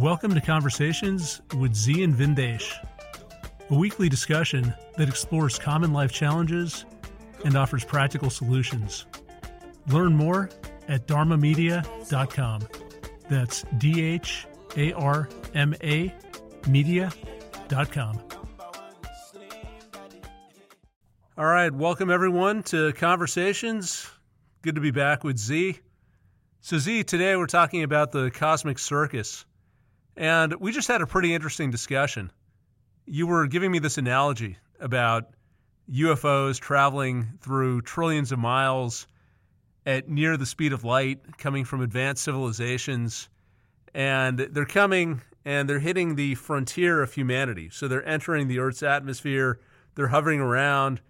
[0.00, 2.72] Welcome to Conversations with Zi and Vindesh,
[3.68, 6.86] a weekly discussion that explores common life challenges
[7.44, 9.04] and offers practical solutions.
[9.88, 10.48] Learn more
[10.88, 12.62] at dharmamedia.com.
[13.28, 14.46] That's D H
[14.78, 16.14] A R M A
[16.66, 18.22] media.com.
[21.36, 24.10] All right, welcome everyone to Conversations.
[24.62, 25.78] Good to be back with Zi.
[26.62, 29.44] So, Zi, today we're talking about the cosmic circus.
[30.20, 32.30] And we just had a pretty interesting discussion.
[33.06, 35.30] You were giving me this analogy about
[35.90, 39.06] UFOs traveling through trillions of miles
[39.86, 43.30] at near the speed of light, coming from advanced civilizations.
[43.94, 47.70] And they're coming and they're hitting the frontier of humanity.
[47.72, 49.58] So they're entering the Earth's atmosphere,
[49.94, 51.00] they're hovering around,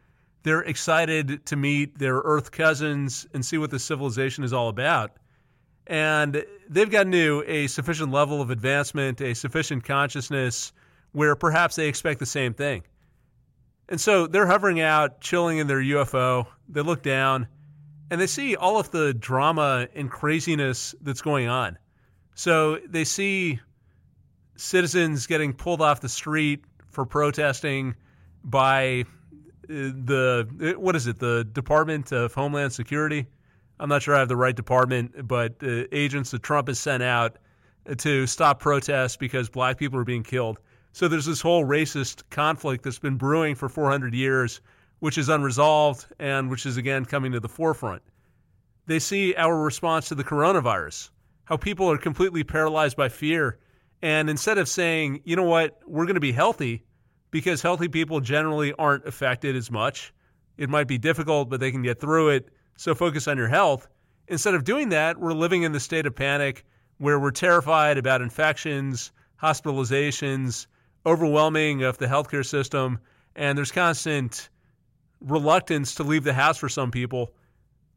[0.45, 5.17] they're excited to meet their Earth cousins and see what the civilization is all about
[5.87, 10.73] and they've gotten to a sufficient level of advancement, a sufficient consciousness
[11.13, 12.83] where perhaps they expect the same thing.
[13.89, 16.47] And so they're hovering out, chilling in their UFO.
[16.69, 17.49] They look down
[18.11, 21.77] and they see all of the drama and craziness that's going on.
[22.35, 23.61] So they see
[24.57, 27.95] citizens getting pulled off the street for protesting
[28.45, 29.07] by uh,
[29.69, 33.27] the what is it the Department of Homeland Security
[33.81, 37.03] I'm not sure I have the right department, but uh, agents that Trump has sent
[37.03, 37.39] out
[37.97, 40.61] to stop protests because black people are being killed.
[40.93, 44.61] So there's this whole racist conflict that's been brewing for 400 years,
[44.99, 48.03] which is unresolved and which is again coming to the forefront.
[48.87, 51.09] They see our response to the coronavirus,
[51.45, 53.59] how people are completely paralyzed by fear.
[54.03, 56.85] And instead of saying, you know what, we're going to be healthy
[57.31, 60.13] because healthy people generally aren't affected as much,
[60.59, 63.89] it might be difficult, but they can get through it so focus on your health.
[64.27, 66.65] Instead of doing that, we're living in the state of panic
[66.97, 70.67] where we're terrified about infections, hospitalizations,
[71.05, 72.99] overwhelming of the healthcare system,
[73.37, 74.49] and there's constant
[75.21, 77.35] reluctance to leave the house for some people.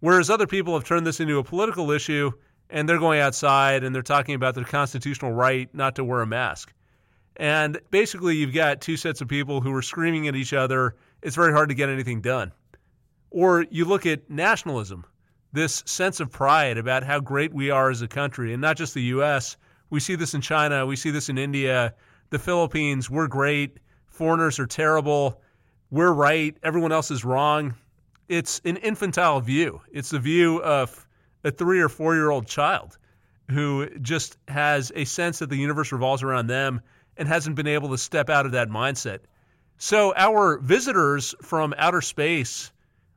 [0.02, 2.32] Whereas other people have turned this into a political issue
[2.70, 6.28] and they're going outside and they're talking about their constitutional right not to wear a
[6.28, 6.74] mask.
[7.38, 10.96] And basically, you've got two sets of people who are screaming at each other.
[11.22, 12.52] It's very hard to get anything done.
[13.34, 15.06] Or you look at nationalism,
[15.54, 18.94] this sense of pride about how great we are as a country, and not just
[18.94, 19.58] the U.S.
[19.90, 21.96] We see this in China, we see this in India,
[22.30, 23.10] the Philippines.
[23.10, 23.80] We're great.
[24.06, 25.42] Foreigners are terrible.
[25.90, 26.56] We're right.
[26.62, 27.74] Everyone else is wrong.
[28.30, 29.82] It's an infantile view.
[29.92, 31.08] It's the view of
[31.44, 33.00] a three or four year old child
[33.50, 36.82] who just has a sense that the universe revolves around them
[37.18, 39.22] and hasn't been able to step out of that mindset.
[39.78, 42.72] So, our visitors from outer space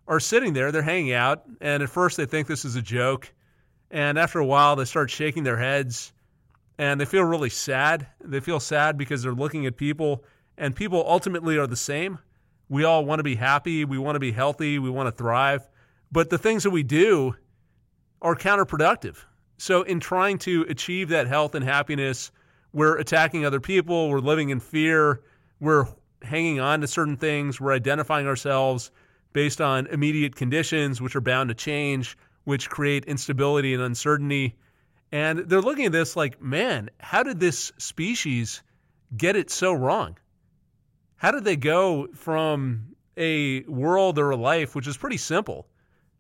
[0.09, 3.33] are sitting there, they're hanging out, and at first they think this is a joke.
[3.91, 6.13] And after a while, they start shaking their heads
[6.79, 8.07] and they feel really sad.
[8.23, 10.25] They feel sad because they're looking at people,
[10.59, 12.19] and people ultimately are the same.
[12.69, 15.69] We all want to be happy, we want to be healthy, we want to thrive.
[16.13, 17.35] But the things that we do
[18.21, 19.17] are counterproductive.
[19.59, 22.31] So, in trying to achieve that health and happiness,
[22.73, 25.23] we're attacking other people, we're living in fear,
[25.61, 25.87] we're
[26.23, 28.91] hanging on to certain things, we're identifying ourselves
[29.37, 34.57] based on immediate conditions, which are bound to change, which create instability and uncertainty.
[35.13, 38.63] And they're looking at this like, man, how did this species
[39.15, 40.17] get it so wrong?
[41.17, 45.69] How did they go from a world or a life which is pretty simple,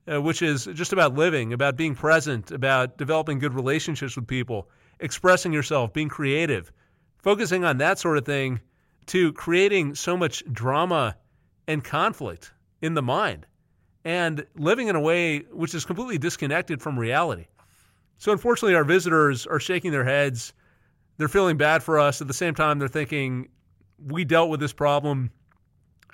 [0.06, 4.69] uh, which is just about living, about being present, about developing good relationships with people,
[5.00, 6.71] expressing yourself, being creative,
[7.22, 8.60] focusing on that sort of thing,
[9.06, 11.16] to creating so much drama
[11.66, 13.47] and conflict in the mind
[14.06, 17.47] and living in a way which is completely disconnected from reality.
[18.19, 20.53] So, unfortunately, our visitors are shaking their heads.
[21.19, 22.20] They're feeling bad for us.
[22.20, 23.48] At the same time, they're thinking,
[23.98, 25.32] we dealt with this problem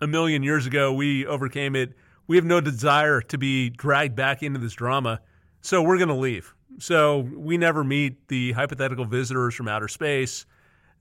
[0.01, 0.95] a million years ago.
[0.95, 1.93] We overcame it.
[2.27, 5.21] We have no desire to be dragged back into this drama.
[5.61, 6.55] So, we're going to leave.
[6.79, 10.47] So, we never meet the hypothetical visitors from outer space.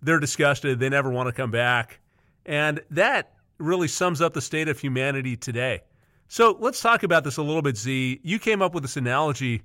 [0.01, 0.79] They're disgusted.
[0.79, 2.01] They never want to come back.
[2.45, 5.81] And that really sums up the state of humanity today.
[6.27, 8.19] So let's talk about this a little bit, Zi.
[8.23, 9.63] You came up with this analogy.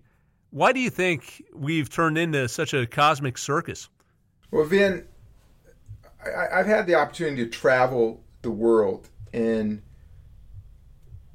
[0.50, 3.88] Why do you think we've turned into such a cosmic circus?
[4.50, 5.06] Well, Vin,
[6.24, 9.82] I, have had the opportunity to travel the world, and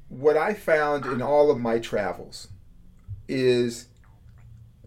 [0.08, 2.48] what I found in all of my travels
[3.28, 3.88] is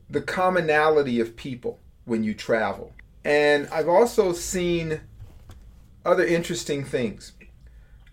[0.09, 2.93] the commonality of people when you travel.
[3.23, 5.01] And I've also seen
[6.05, 7.33] other interesting things.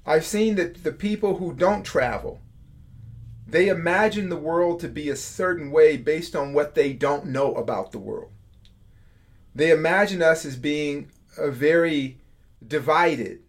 [0.05, 2.41] I've seen that the people who don't travel,
[3.47, 7.55] they imagine the world to be a certain way based on what they don't know
[7.55, 8.31] about the world.
[9.55, 12.19] they imagine us as being a very
[12.67, 13.41] divided.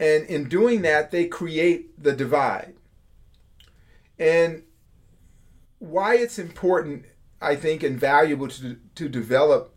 [0.00, 2.74] And in doing that, they create the divide.
[4.18, 4.64] And
[5.78, 7.04] why it's important,
[7.40, 9.74] I think, and valuable to, to develop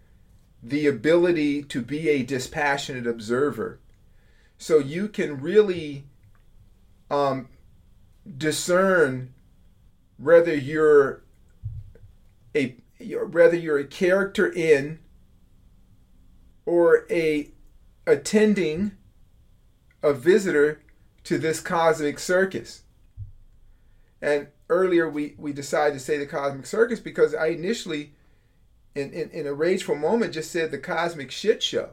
[0.64, 3.80] the ability to be a dispassionate observer
[4.64, 6.06] so you can really
[7.12, 7.50] um,
[8.38, 9.34] discern
[10.16, 11.22] whether you're
[12.56, 12.78] a
[13.30, 15.00] whether you're a character in
[16.66, 17.52] or a
[18.08, 18.94] attending
[20.02, 20.82] a visitor
[21.26, 22.84] to this cosmic circus.
[24.22, 28.14] And earlier we, we decided to say the cosmic circus because I initially,
[28.96, 31.90] in, in, in a rageful moment, just said the cosmic shit show.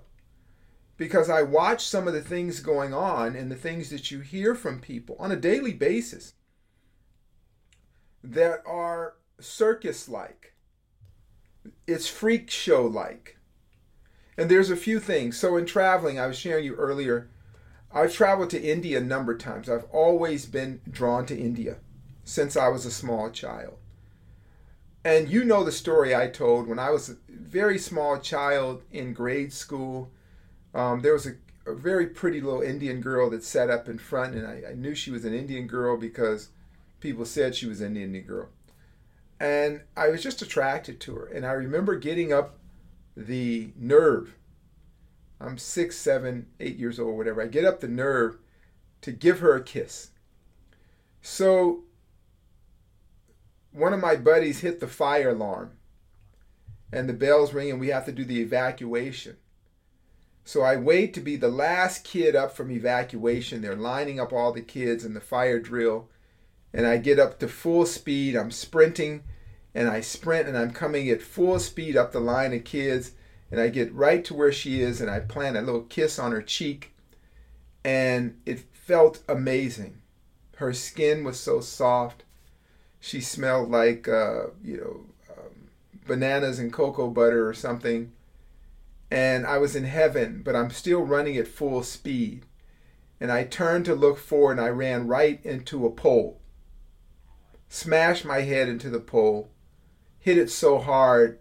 [1.01, 4.55] Because I watch some of the things going on and the things that you hear
[4.55, 6.35] from people on a daily basis
[8.23, 10.53] that are circus like.
[11.87, 13.39] It's freak show like.
[14.37, 15.39] And there's a few things.
[15.39, 17.31] So in traveling, I was sharing you earlier,
[17.91, 19.71] I've traveled to India a number of times.
[19.71, 21.79] I've always been drawn to India
[22.25, 23.79] since I was a small child.
[25.03, 29.15] And you know the story I told when I was a very small child in
[29.15, 30.13] grade school.
[30.75, 31.33] Um, there was a,
[31.67, 34.95] a, very pretty little Indian girl that sat up in front, and I, I knew
[34.95, 36.51] she was an Indian girl because
[37.01, 38.49] people said she was an Indian girl.
[39.41, 41.27] And I was just attracted to her.
[41.27, 42.59] And I remember getting up
[43.17, 44.37] the nerve.
[45.41, 47.43] I'm six, seven, eight years old, whatever.
[47.43, 48.39] I get up the nerve
[49.01, 50.11] to give her a kiss.
[51.23, 51.85] So
[53.73, 55.73] one of my buddies hit the fire alarm
[56.93, 59.37] and the bells ring and we have to do the evacuation.
[60.51, 63.63] So I wait to be the last kid up from evacuation.
[63.63, 66.09] They're lining up all the kids in the fire drill
[66.75, 68.35] and I get up to full speed.
[68.35, 69.23] I'm sprinting
[69.77, 73.13] and I sprint and I'm coming at full speed up the line of kids
[73.49, 76.33] and I get right to where she is and I plant a little kiss on
[76.33, 76.97] her cheek
[77.85, 80.03] and it felt amazing.
[80.57, 82.25] Her skin was so soft.
[82.99, 85.69] She smelled like uh, you know um,
[86.09, 88.11] bananas and cocoa butter or something.
[89.11, 92.47] And I was in heaven, but I'm still running at full speed.
[93.21, 96.41] And I turned to look forward and I ran right into a pole
[97.71, 99.49] smashed my head into the pole,
[100.19, 101.39] hit it so hard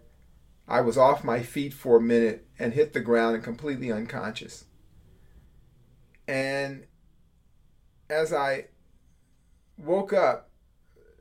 [0.66, 4.64] I was off my feet for a minute and hit the ground and completely unconscious.
[6.28, 6.86] And
[8.08, 8.66] as I
[9.76, 10.50] woke up,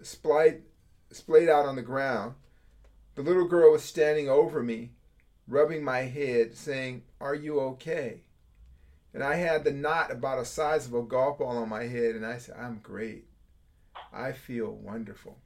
[0.03, 0.61] splayed,
[1.11, 2.35] splayed out on the ground,
[3.15, 4.91] the little girl was standing over me,
[5.49, 8.21] rubbing my head, saying, Are you okay?
[9.13, 12.15] And I had the knot about the size of a golf ball on my head,
[12.15, 13.25] and I said, I'm great.
[14.13, 15.39] I feel wonderful.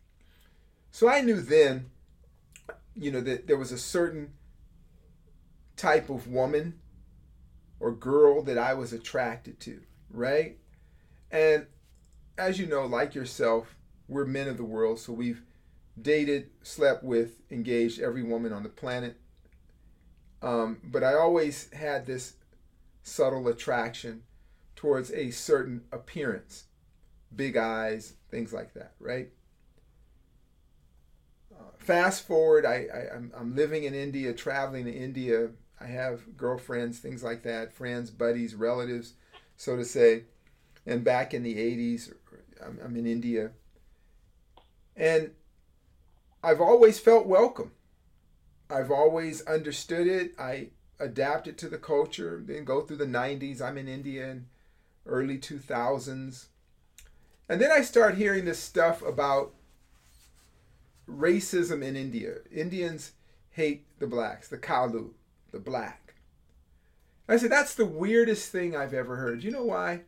[0.92, 1.90] So I knew then,
[2.96, 4.34] you know, that there was a certain
[5.76, 6.80] type of woman
[7.80, 10.58] or girl that I was attracted to, right?
[11.32, 11.66] And
[12.38, 13.76] as you know, like yourself,
[14.08, 15.42] we're men of the world, so we've
[16.00, 19.18] dated, slept with, engaged every woman on the planet.
[20.44, 22.34] Um, but I always had this
[23.02, 24.24] subtle attraction
[24.76, 26.66] towards a certain appearance
[27.36, 29.30] big eyes, things like that, right?
[31.52, 35.50] Uh, fast forward, I, I, I'm, I'm living in India, traveling to India.
[35.80, 39.14] I have girlfriends, things like that, friends, buddies, relatives,
[39.58, 40.26] so to say.
[40.86, 42.14] And back in the 80s,
[42.64, 43.52] I'm, I'm in India.
[44.96, 45.32] And
[46.44, 47.72] I've always felt welcome.
[48.74, 50.34] I've always understood it.
[50.40, 53.62] I adapted to the culture, then go through the 90s.
[53.62, 54.48] I'm in India in
[55.06, 56.48] early 2000s.
[57.50, 59.54] And then I start hearing this stuff about
[61.08, 62.36] racism in India.
[62.52, 63.12] Indians
[63.52, 65.12] hate the blacks, the Kalu,
[65.52, 66.16] the black.
[67.28, 69.44] I said, that's the weirdest thing I've ever heard.
[69.44, 70.02] You know why?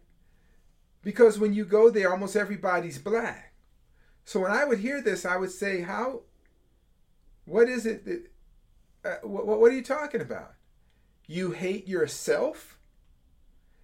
[1.02, 3.54] Because when you go there, almost everybody's black.
[4.26, 6.22] So when I would hear this, I would say, how,
[7.46, 8.28] what is it that,
[9.06, 10.54] uh, what, what are you talking about?
[11.28, 12.78] You hate yourself?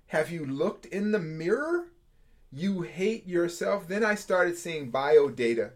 [0.08, 1.88] Have you looked in the mirror?
[2.52, 3.88] you hate yourself.
[3.88, 5.72] Then I started seeing bio data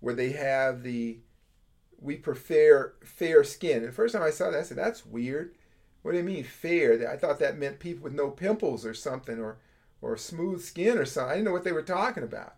[0.00, 1.18] where they have the
[1.98, 3.78] we prefer fair skin.
[3.78, 5.54] And the first time I saw that, I said, that's weird.
[6.02, 7.10] What do you mean fair?
[7.10, 9.58] I thought that meant people with no pimples or something or
[10.02, 11.30] or smooth skin or something.
[11.30, 12.54] I didn't know what they were talking about.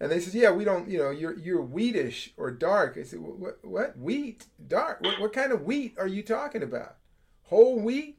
[0.00, 2.96] And they said, yeah, we don't, you know, you're you're wheatish or dark.
[2.98, 4.46] I said, what, what wheat?
[4.66, 5.00] Dark?
[5.00, 6.96] What, what kind of wheat are you talking about?
[7.44, 8.18] Whole wheat?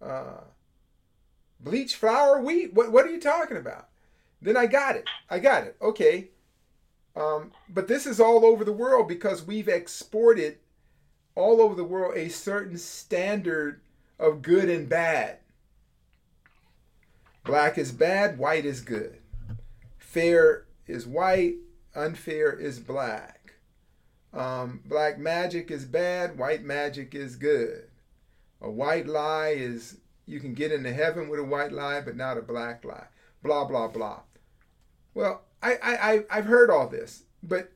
[0.00, 0.42] Uh,
[1.60, 3.88] bleach flour wheat what, what are you talking about
[4.40, 6.28] then i got it i got it okay
[7.18, 10.58] um, but this is all over the world because we've exported
[11.34, 13.80] all over the world a certain standard
[14.20, 15.38] of good and bad.
[17.44, 19.18] Black is bad, white is good.
[20.08, 21.56] Fair is white,
[21.94, 23.52] unfair is black.
[24.32, 27.90] Um, black magic is bad, white magic is good.
[28.62, 32.38] A white lie is you can get into heaven with a white lie, but not
[32.38, 33.08] a black lie.
[33.42, 34.20] Blah, blah, blah.
[35.12, 37.70] Well, I, I, I've heard all this, but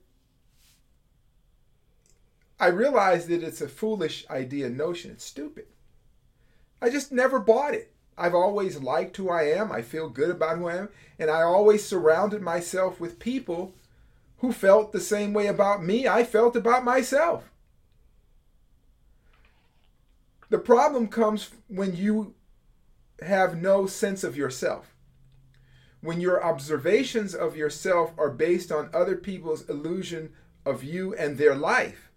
[2.58, 5.10] I realize that it's a foolish idea notion.
[5.10, 5.66] It's stupid.
[6.80, 7.92] I just never bought it.
[8.16, 9.72] I've always liked who I am.
[9.72, 10.88] I feel good about who I am.
[11.18, 13.74] And I always surrounded myself with people
[14.38, 17.50] who felt the same way about me I felt about myself.
[20.50, 22.34] The problem comes when you
[23.22, 24.94] have no sense of yourself.
[26.00, 30.32] When your observations of yourself are based on other people's illusion
[30.66, 32.10] of you and their life,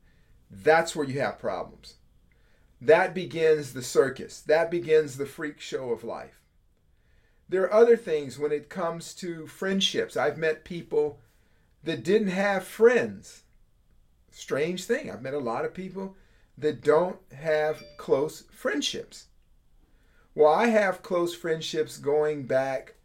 [0.50, 1.96] that's where you have problems.
[2.82, 4.42] That begins the circus.
[4.42, 6.42] That begins the freak show of life.
[7.48, 10.18] There are other things when it comes to friendships.
[10.18, 11.20] I've met people
[11.84, 13.44] that didn't have friends.
[14.32, 15.10] Strange thing.
[15.10, 16.16] I've met a lot of people
[16.58, 19.28] that don't have close friendships.
[20.34, 22.96] Well, I have close friendships going back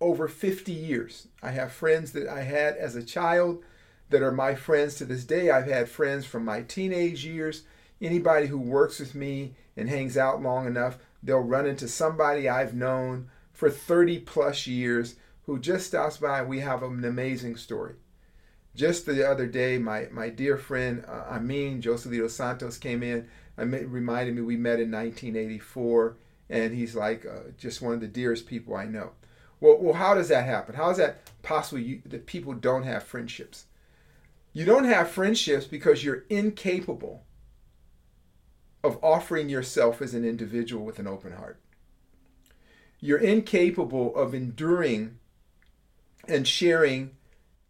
[0.00, 1.28] over 50 years.
[1.42, 3.64] I have friends that I had as a child
[4.10, 5.50] that are my friends to this day.
[5.50, 7.62] I've had friends from my teenage years.
[8.04, 12.74] Anybody who works with me and hangs out long enough, they'll run into somebody I've
[12.74, 16.42] known for 30 plus years who just stops by.
[16.42, 17.94] We have an amazing story.
[18.74, 23.26] Just the other day, my, my dear friend uh, Amin Joselito Santos came in.
[23.56, 26.18] I met, reminded me we met in 1984,
[26.50, 29.12] and he's like uh, just one of the dearest people I know.
[29.60, 30.74] Well, well, how does that happen?
[30.74, 33.64] How is that possible you, that people don't have friendships?
[34.52, 37.22] You don't have friendships because you're incapable
[38.84, 41.58] of offering yourself as an individual with an open heart.
[43.00, 45.18] You're incapable of enduring
[46.28, 47.12] and sharing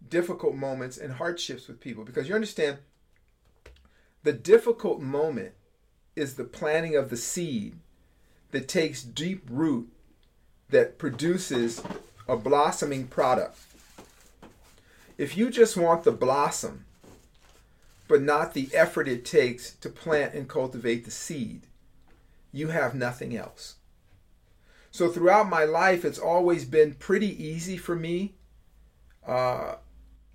[0.07, 2.79] difficult moments and hardships with people because you understand
[4.25, 5.53] the difficult moment
[6.17, 7.77] is the planting of the seed
[8.51, 9.89] that takes deep root
[10.71, 11.83] that produces
[12.29, 13.59] a blossoming product.
[15.17, 16.87] If you just want the blossom,
[18.15, 21.67] but not the effort it takes to plant and cultivate the seed,
[22.53, 23.75] you have nothing else.
[24.93, 28.37] So throughout my life, it's always been pretty easy for me.
[29.27, 29.75] Uh,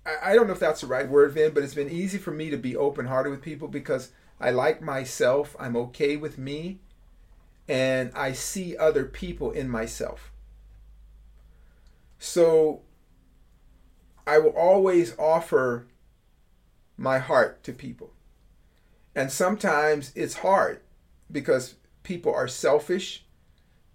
[0.04, 2.32] I, I don't know if that's the right word, Vin, but it's been easy for
[2.32, 5.56] me to be open hearted with people because I like myself.
[5.58, 6.80] I'm okay with me.
[7.66, 10.30] And I see other people in myself.
[12.18, 12.82] So
[14.26, 15.86] I will always offer
[17.00, 18.12] my heart to people.
[19.14, 20.82] And sometimes it's hard
[21.32, 23.24] because people are selfish,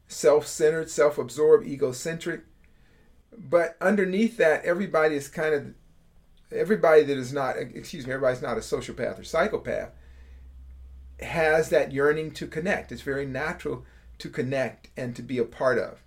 [0.07, 2.41] self centered, self absorbed, egocentric.
[3.37, 5.73] But underneath that, everybody is kind of,
[6.51, 9.91] everybody that is not, excuse me, everybody's not a sociopath or psychopath,
[11.19, 12.91] has that yearning to connect.
[12.91, 13.85] It's very natural
[14.17, 16.01] to connect and to be a part of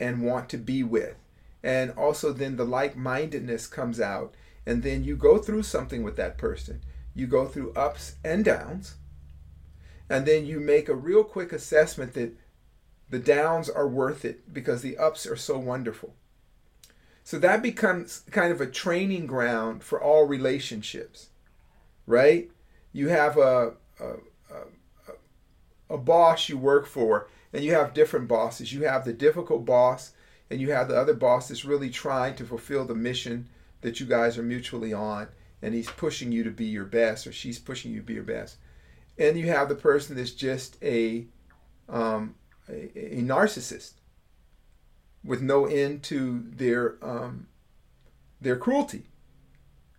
[0.00, 1.16] and want to be with.
[1.62, 4.34] And also, then the like mindedness comes out
[4.66, 6.82] and then you go through something with that person.
[7.14, 8.96] You go through ups and downs,
[10.10, 12.32] and then you make a real quick assessment that
[13.08, 16.14] the downs are worth it because the ups are so wonderful.
[17.22, 21.28] So that becomes kind of a training ground for all relationships,
[22.06, 22.50] right?
[22.92, 24.10] You have a, a,
[24.50, 28.72] a, a boss you work for, and you have different bosses.
[28.72, 30.12] You have the difficult boss,
[30.50, 33.48] and you have the other boss that's really trying to fulfill the mission
[33.86, 35.28] that you guys are mutually on
[35.62, 38.24] and he's pushing you to be your best or she's pushing you to be your
[38.24, 38.56] best.
[39.16, 41.26] And you have the person that's just a
[41.88, 42.34] um,
[42.68, 43.92] a, a, narcissist
[45.22, 47.46] with no end to their um,
[48.40, 49.04] their cruelty.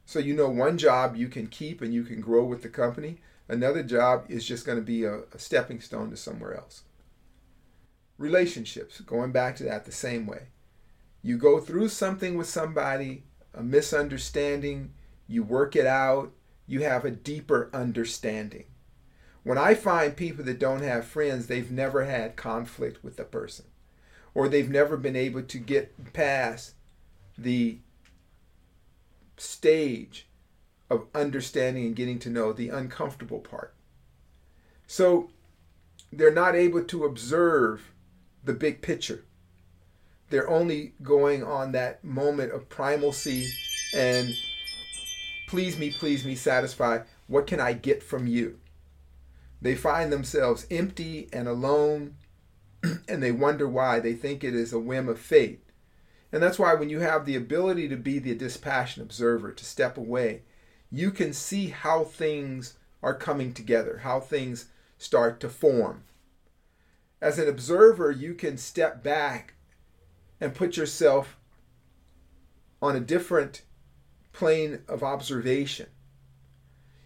[0.05, 3.21] So you know one job you can keep and you can grow with the company.
[3.47, 6.81] Another job is just going to be a, a stepping stone to somewhere else.
[8.17, 10.47] Relationships going back to that the same way.
[11.21, 13.23] You go through something with somebody
[13.57, 14.93] a misunderstanding,
[15.27, 16.31] you work it out,
[16.67, 18.65] you have a deeper understanding.
[19.43, 23.65] When I find people that don't have friends, they've never had conflict with the person,
[24.35, 26.75] or they've never been able to get past
[27.37, 27.79] the
[29.37, 30.27] stage
[30.89, 33.73] of understanding and getting to know the uncomfortable part.
[34.85, 35.31] So
[36.11, 37.91] they're not able to observe
[38.43, 39.23] the big picture
[40.29, 43.47] they're only going on that moment of primalcy
[43.95, 44.33] and
[45.47, 46.99] please me, please me, satisfy.
[47.27, 48.59] What can I get from you?
[49.61, 52.15] They find themselves empty and alone,
[53.07, 53.99] and they wonder why.
[53.99, 55.63] They think it is a whim of fate.
[56.31, 59.97] And that's why when you have the ability to be the dispassionate observer, to step
[59.97, 60.43] away,
[60.91, 64.65] you can see how things are coming together, how things
[64.97, 66.03] start to form.
[67.21, 69.55] As an observer, you can step back
[70.39, 71.37] and put yourself
[72.81, 73.63] on a different
[74.33, 75.87] plane of observation.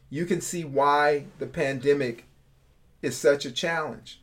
[0.09, 2.25] You can see why the pandemic
[3.01, 4.21] is such a challenge.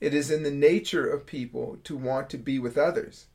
[0.00, 3.26] It is in the nature of people to want to be with others.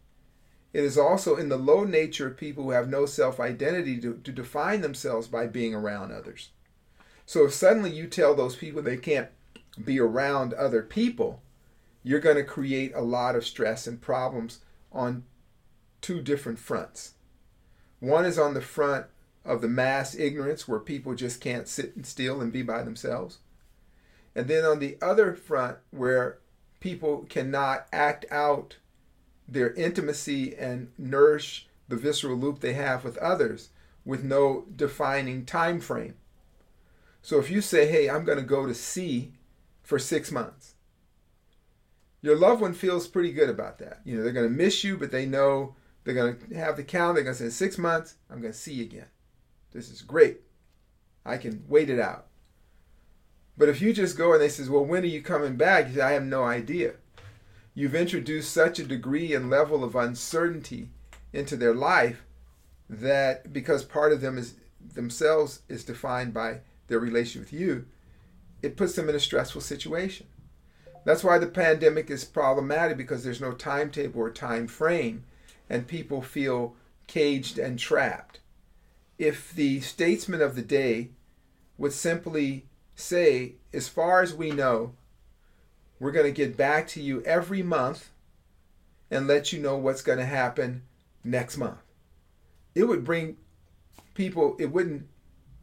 [0.73, 4.21] It is also in the low nature of people who have no self identity to,
[4.23, 6.49] to define themselves by being around others.
[7.25, 9.29] So if suddenly you tell those people they can't
[9.83, 11.41] be around other people,
[12.03, 14.59] you're going to create a lot of stress and problems
[14.91, 15.23] on
[16.01, 17.13] two different fronts.
[17.99, 19.05] One is on the front
[19.45, 23.39] of the mass ignorance where people just can't sit and still and be by themselves.
[24.35, 26.39] And then on the other front where
[26.79, 28.77] people cannot act out
[29.47, 33.69] their intimacy and nourish the visceral loop they have with others
[34.05, 36.15] with no defining time frame.
[37.21, 39.33] So if you say, "Hey, I'm going to go to sea
[39.83, 40.75] for 6 months."
[42.21, 44.01] Your loved one feels pretty good about that.
[44.05, 46.83] You know, they're going to miss you, but they know they're going to have the
[46.83, 47.21] calendar.
[47.21, 49.07] They're going to say, "6 months, I'm going to see you again."
[49.71, 50.41] This is great.
[51.25, 52.27] I can wait it out.
[53.57, 55.95] But if you just go and they says, "Well, when are you coming back?" You
[55.95, 56.93] say, "I have no idea."
[57.73, 60.89] You've introduced such a degree and level of uncertainty
[61.31, 62.25] into their life
[62.89, 64.55] that because part of them is
[64.93, 67.85] themselves is defined by their relation with you,
[68.61, 70.27] it puts them in a stressful situation.
[71.03, 75.23] That's why the pandemic is problematic because there's no timetable or time frame
[75.69, 76.75] and people feel
[77.07, 78.39] caged and trapped
[79.21, 81.11] if the statesman of the day
[81.77, 82.65] would simply
[82.95, 84.95] say, as far as we know,
[85.99, 88.09] we're going to get back to you every month
[89.11, 90.81] and let you know what's going to happen
[91.23, 91.77] next month.
[92.73, 93.37] It would bring
[94.15, 95.07] people, it wouldn't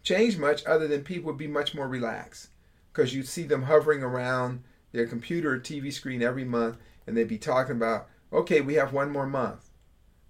[0.05, 2.51] change much other than people would be much more relaxed
[2.93, 7.29] because you'd see them hovering around their computer or TV screen every month and they'd
[7.29, 9.71] be talking about, okay, we have one more month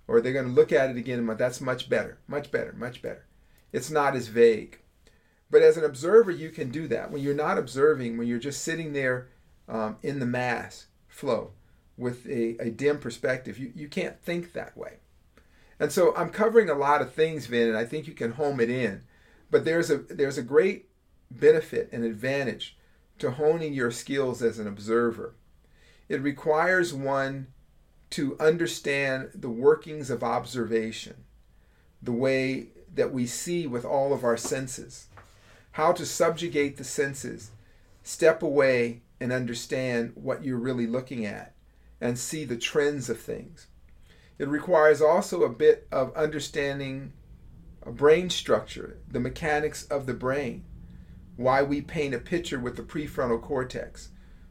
[0.07, 1.39] or they're going to look at it again a month.
[1.39, 3.27] that's much better, much better, much better.
[3.73, 4.81] It's not as vague.
[5.51, 7.11] But as an observer, you can do that.
[7.11, 9.29] When you're not observing, when you're just sitting there
[9.69, 11.53] um, in the mass flow
[11.97, 14.99] with a, a dim perspective, you, you can't think that way.
[15.81, 18.61] And so I'm covering a lot of things, Vin, and I think you can home
[18.61, 19.03] it in.
[19.51, 20.89] But there's a there's a great
[21.31, 22.77] benefit and advantage
[23.19, 25.35] to honing your skills as an observer.
[26.09, 27.49] It requires one
[28.11, 31.25] to understand the workings of observation,
[32.03, 35.09] the way that we see with all of our senses,
[35.73, 37.51] how to subjugate the senses,
[38.03, 41.55] step away and understand what you're really looking at,
[42.01, 43.67] and see the trends of things.
[44.39, 47.13] It requires also a bit of understanding
[47.83, 50.65] a brain structure, the mechanics of the brain,
[51.39, 54.09] why we paint a picture with the prefrontal cortex,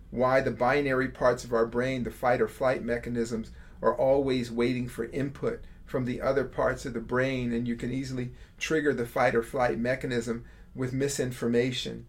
[0.10, 4.88] why the binary parts of our brain, the fight or flight mechanisms, are always waiting
[4.88, 9.06] for input from the other parts of the brain, and you can easily trigger the
[9.06, 12.06] fight or flight mechanism with misinformation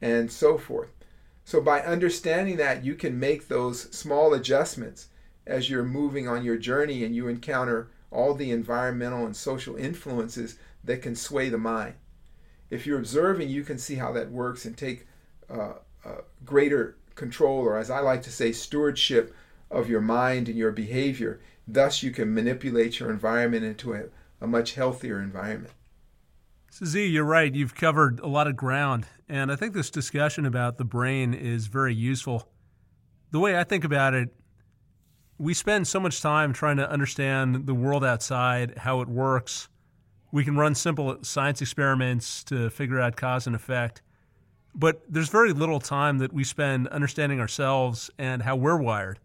[0.00, 0.90] and so forth.
[1.44, 5.08] So, by understanding that, you can make those small adjustments
[5.44, 10.56] as you're moving on your journey and you encounter all the environmental and social influences
[10.84, 11.94] that can sway the mind.
[12.70, 15.06] If you're observing, you can see how that works and take
[15.50, 19.34] uh, uh, greater control, or as I like to say, stewardship
[19.70, 21.40] of your mind and your behavior.
[21.66, 24.04] Thus, you can manipulate your environment into a,
[24.40, 25.72] a much healthier environment.
[26.70, 27.52] So, Zi, you're right.
[27.52, 29.06] You've covered a lot of ground.
[29.28, 32.48] And I think this discussion about the brain is very useful.
[33.32, 34.34] The way I think about it,
[35.38, 39.68] we spend so much time trying to understand the world outside, how it works.
[40.32, 44.02] We can run simple science experiments to figure out cause and effect.
[44.74, 49.18] But there's very little time that we spend understanding ourselves and how we're wired.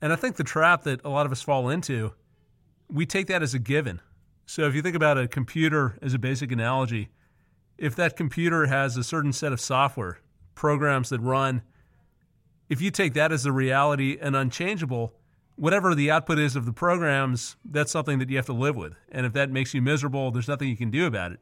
[0.00, 2.14] And I think the trap that a lot of us fall into,
[2.88, 4.00] we take that as a given.
[4.46, 7.10] So if you think about a computer as a basic analogy,
[7.78, 10.18] if that computer has a certain set of software,
[10.54, 11.62] programs that run,
[12.68, 15.14] if you take that as a reality and unchangeable,
[15.62, 18.94] whatever the output is of the programs, that's something that you have to live with.
[19.10, 21.40] And if that makes you miserable, there's nothing you can do about it.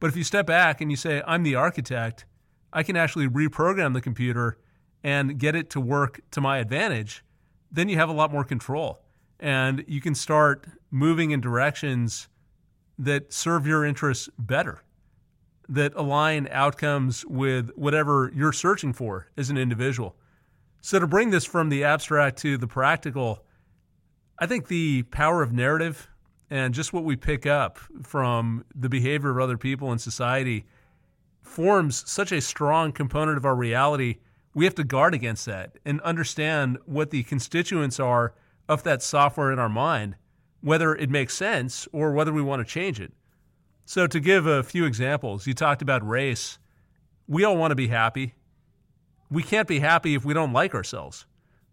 [0.00, 2.26] But if you step back and you say, I'm the architect,
[2.72, 4.58] I can actually reprogram the computer
[5.02, 7.24] and get it to work to my advantage
[7.70, 9.00] then you have a lot more control
[9.40, 12.28] and you can start moving in directions
[12.98, 14.82] that serve your interests better.
[15.70, 20.16] that align outcomes with whatever you're searching for as an individual.
[20.80, 23.44] So, to bring this from the abstract to the practical,
[24.38, 26.08] I think the power of narrative
[26.50, 30.64] and just what we pick up from the behavior of other people in society
[31.42, 34.18] forms such a strong component of our reality.
[34.54, 38.34] We have to guard against that and understand what the constituents are
[38.68, 40.16] of that software in our mind,
[40.60, 43.12] whether it makes sense or whether we want to change it.
[43.84, 46.58] So, to give a few examples, you talked about race.
[47.26, 48.34] We all want to be happy.
[49.30, 51.26] We can't be happy if we don't like ourselves.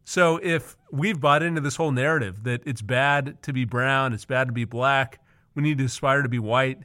[0.04, 4.26] So, if we've bought into this whole narrative that it's bad to be brown, it's
[4.26, 5.20] bad to be black,
[5.56, 6.80] we need to aspire to be white,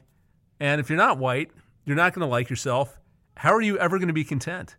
[0.59, 1.51] and if you're not white,
[1.85, 2.99] you're not going to like yourself,
[3.37, 4.75] how are you ever going to be content?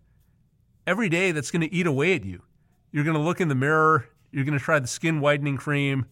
[0.87, 2.43] Every day that's going to eat away at you.
[2.91, 6.07] You're going to look in the mirror, you're going to try the skin whitening cream,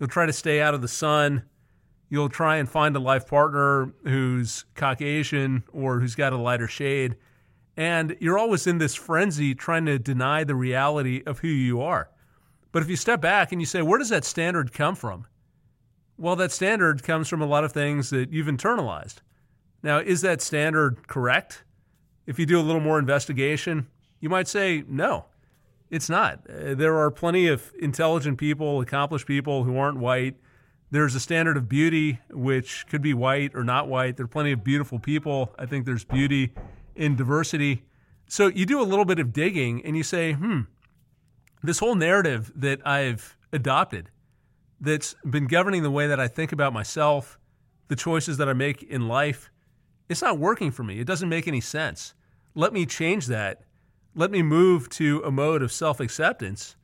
[0.00, 1.44] you'll try to stay out of the sun
[2.08, 7.16] You'll try and find a life partner who's Caucasian or who's got a lighter shade.
[7.76, 12.08] And you're always in this frenzy trying to deny the reality of who you are.
[12.72, 15.26] But if you step back and you say, where does that standard come from?
[16.18, 19.16] Well, that standard comes from a lot of things that you've internalized.
[19.82, 21.64] Now, is that standard correct?
[22.26, 23.86] If you do a little more investigation,
[24.20, 25.26] you might say, no,
[25.90, 26.40] it's not.
[26.48, 30.36] Uh, there are plenty of intelligent people, accomplished people who aren't white
[30.90, 34.16] there's a standard of beauty, which could be white or not white.
[34.16, 35.52] There are plenty of beautiful people.
[35.58, 36.52] I think there's beauty
[36.96, 37.84] in diversity.
[38.28, 40.62] So you do a little bit of digging and you say, hmm,
[41.62, 44.10] this whole narrative that I've adopted
[44.80, 47.38] that's been governing the way that I think about myself,
[47.88, 49.50] the choices that I make in life,
[50.08, 50.98] it's not working for me.
[51.00, 52.14] It doesn't make any sense.
[52.54, 53.62] Let me change that.
[54.14, 56.76] Let me move to a mode of self acceptance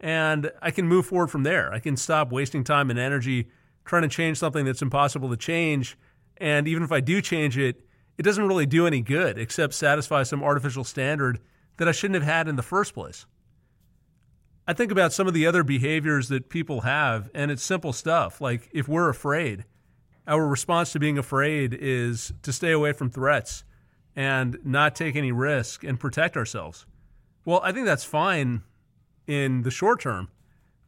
[0.00, 1.72] and I can move forward from there.
[1.72, 3.48] I can stop wasting time and energy
[3.84, 5.96] trying to change something that's impossible to change.
[6.36, 7.87] And even if I do change it,
[8.18, 11.38] it doesn't really do any good except satisfy some artificial standard
[11.76, 13.24] that I shouldn't have had in the first place.
[14.66, 18.40] I think about some of the other behaviors that people have, and it's simple stuff.
[18.40, 19.64] Like if we're afraid,
[20.26, 23.64] our response to being afraid is to stay away from threats
[24.14, 26.84] and not take any risk and protect ourselves.
[27.44, 28.62] Well, I think that's fine
[29.26, 30.28] in the short term.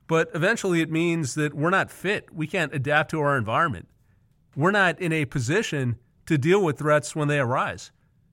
[0.09, 2.35] But eventually it means that we're not fit.
[2.35, 3.89] We can't adapt to our environment.
[4.57, 7.91] We're not in a position to deal with threats when they arise.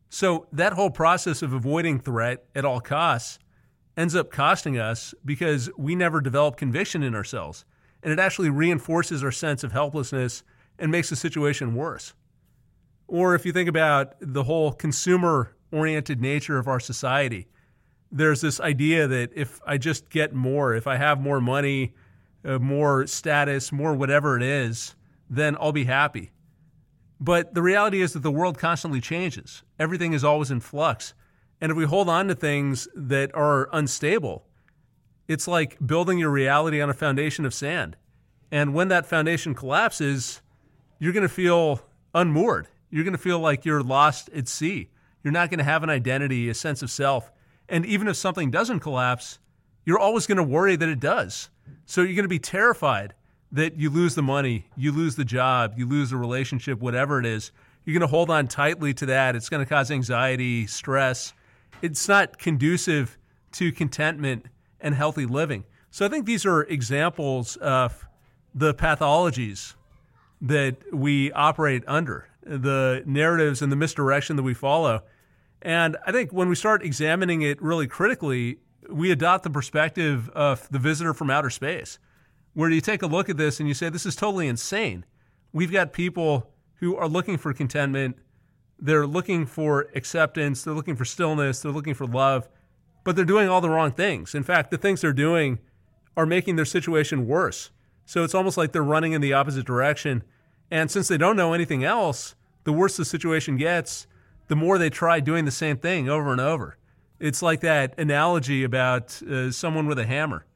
[0.07, 3.39] So that whole process of avoiding threat at all costs
[3.97, 7.65] ends up costing us because we never develop conviction in ourselves.
[8.03, 10.43] And it actually reinforces our sense of helplessness
[10.77, 12.13] and makes the situation worse.
[13.07, 17.47] Or if you think about the whole consumer oriented nature of our society,
[18.11, 21.95] there's this idea that if I just get more, if I have more money,
[22.45, 24.95] uh, more status, more whatever it is,
[25.31, 26.29] then I'll be happy.
[27.19, 29.63] But the reality is that the world constantly changes.
[29.79, 31.13] Everything is always in flux.
[31.59, 34.45] And if we hold on to things that are unstable,
[35.27, 37.97] it's like building your reality on a foundation of sand.
[38.51, 40.41] And when that foundation collapses,
[40.99, 41.81] you're going to feel
[42.13, 42.67] unmoored.
[42.89, 44.89] You're going to feel like you're lost at sea.
[45.23, 47.31] You're not going to have an identity, a sense of self.
[47.67, 49.39] And even if something doesn't collapse,
[49.85, 51.49] you're always going to worry that it does.
[51.85, 53.13] So you're going to be terrified
[53.51, 57.25] that you lose the money, you lose the job, you lose the relationship, whatever it
[57.25, 57.51] is.
[57.85, 59.35] You're going to hold on tightly to that.
[59.35, 61.33] It's going to cause anxiety, stress.
[61.81, 63.17] It's not conducive
[63.53, 64.47] to contentment
[64.81, 65.63] and healthy living.
[65.89, 68.05] So I think these are examples of
[68.53, 69.75] the pathologies
[70.41, 75.03] that we operate under, the narratives and the misdirection that we follow.
[75.61, 80.67] And I think when we start examining it really critically, we adopt the perspective of
[80.69, 81.99] the visitor from outer space,
[82.57, 85.05] where you take a look at this and you say, this is totally insane.
[85.53, 88.17] We've got people who are looking for contentment,
[88.79, 92.49] they're looking for acceptance, they're looking for stillness, they're looking for love,
[93.03, 94.33] but they're doing all the wrong things.
[94.33, 95.59] In fact, the things they're doing
[96.17, 97.69] are making their situation worse.
[98.05, 100.23] So it's almost like they're running in the opposite direction.
[100.71, 104.07] And since they don't know anything else, the worse the situation gets,
[104.47, 106.79] the more they try doing the same thing over and over.
[107.19, 110.47] It's like that analogy about uh, someone with a hammer.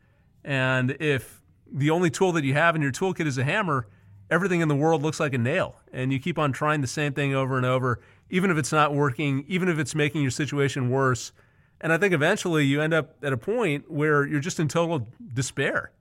[0.43, 1.40] And if
[1.71, 3.87] the only tool that you have in your toolkit is a hammer,
[4.29, 5.75] everything in the world looks like a nail.
[5.91, 8.93] And you keep on trying the same thing over and over, even if it's not
[8.93, 11.31] working, even if it's making your situation worse.
[11.79, 15.07] And I think eventually you end up at a point where you're just in total
[15.33, 15.91] despair.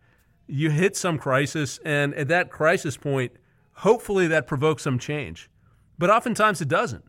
[0.47, 3.33] You hit some crisis, and at that crisis point,
[3.73, 5.49] hopefully that provokes some change.
[5.99, 7.05] But oftentimes it doesn't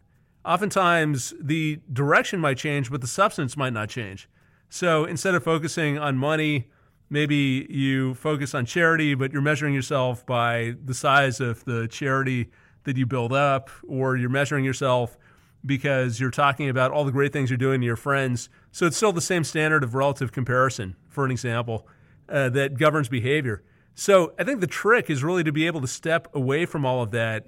[0.46, 4.30] oftentimes the direction might change, but the substance might not change.
[4.70, 6.70] So instead of focusing on money,
[7.12, 12.50] maybe you focus on charity, but you're measuring yourself by the size of the charity
[12.86, 15.18] that you build up, or you're measuring yourself
[15.64, 18.50] because you're talking about all the great things you're doing to your friends.
[18.72, 21.86] So it's still the same standard of relative comparison, for an example,
[22.30, 23.62] uh, that governs behavior.
[23.94, 27.04] So I think the trick is really to be able to step away from all
[27.04, 27.46] of that.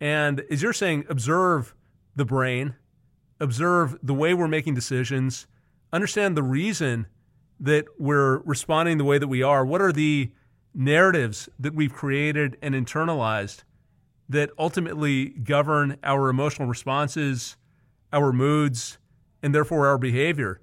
[0.00, 1.74] And as you're saying, observe
[2.14, 2.76] the brain,
[3.40, 5.48] observe the way we're making decisions,
[5.92, 7.06] understand the reason
[7.60, 9.64] that we're responding the way that we are.
[9.64, 10.30] What are the
[10.74, 13.64] narratives that we've created and internalized
[14.28, 17.56] that ultimately govern our emotional responses,
[18.12, 18.98] our moods,
[19.42, 20.60] and therefore our behavior?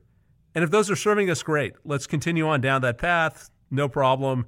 [0.55, 1.73] And if those are serving us, great.
[1.85, 3.51] Let's continue on down that path.
[3.69, 4.47] No problem.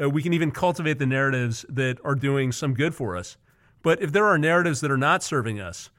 [0.00, 3.36] Uh, we can even cultivate the narratives that are doing some good for us.
[3.82, 5.90] But if there are narratives that are not serving us,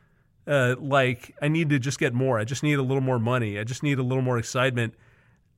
[0.48, 3.60] uh, like I need to just get more, I just need a little more money,
[3.60, 4.96] I just need a little more excitement,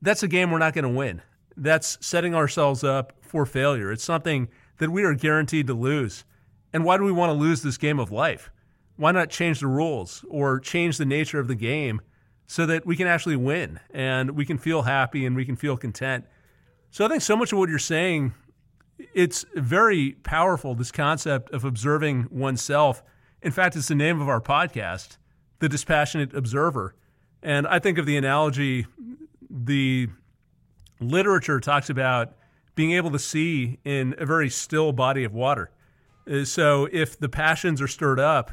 [0.01, 1.21] that's a game we're not going to win.
[1.57, 3.91] That's setting ourselves up for failure.
[3.91, 6.25] It's something that we are guaranteed to lose.
[6.73, 8.51] And why do we want to lose this game of life?
[8.95, 12.01] Why not change the rules or change the nature of the game
[12.47, 15.77] so that we can actually win and we can feel happy and we can feel
[15.77, 16.25] content?
[16.89, 18.33] So I think so much of what you're saying,
[19.13, 23.03] it's very powerful, this concept of observing oneself.
[23.41, 25.17] In fact, it's the name of our podcast,
[25.59, 26.95] The Dispassionate Observer.
[27.41, 28.85] And I think of the analogy,
[29.65, 30.07] the
[30.99, 32.33] literature talks about
[32.75, 35.71] being able to see in a very still body of water.
[36.29, 38.51] Uh, so if the passions are stirred up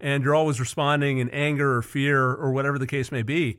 [0.00, 3.58] and you're always responding in anger or fear or whatever the case may be,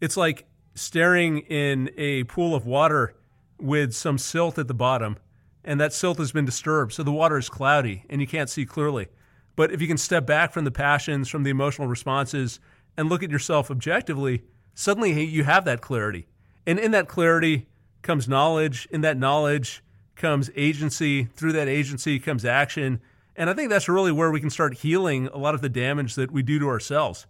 [0.00, 3.14] it's like staring in a pool of water
[3.58, 5.16] with some silt at the bottom,
[5.64, 8.66] and that silt has been disturbed, so the water is cloudy and you can't see
[8.66, 9.08] clearly.
[9.54, 12.60] But if you can step back from the passions, from the emotional responses,
[12.96, 16.26] and look at yourself objectively, suddenly you have that clarity.
[16.66, 17.68] And in that clarity
[18.02, 18.88] comes knowledge.
[18.90, 19.82] In that knowledge
[20.16, 21.24] comes agency.
[21.24, 23.00] Through that agency comes action.
[23.36, 26.14] And I think that's really where we can start healing a lot of the damage
[26.14, 27.26] that we do to ourselves.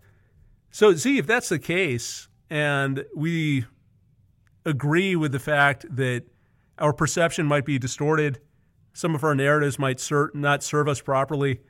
[0.71, 3.65] So, Zi, if that's the case, and we
[4.65, 6.25] agree with the fact that
[6.79, 8.41] our perception might be distorted,
[8.93, 11.61] some of our narratives might ser- not serve us properly.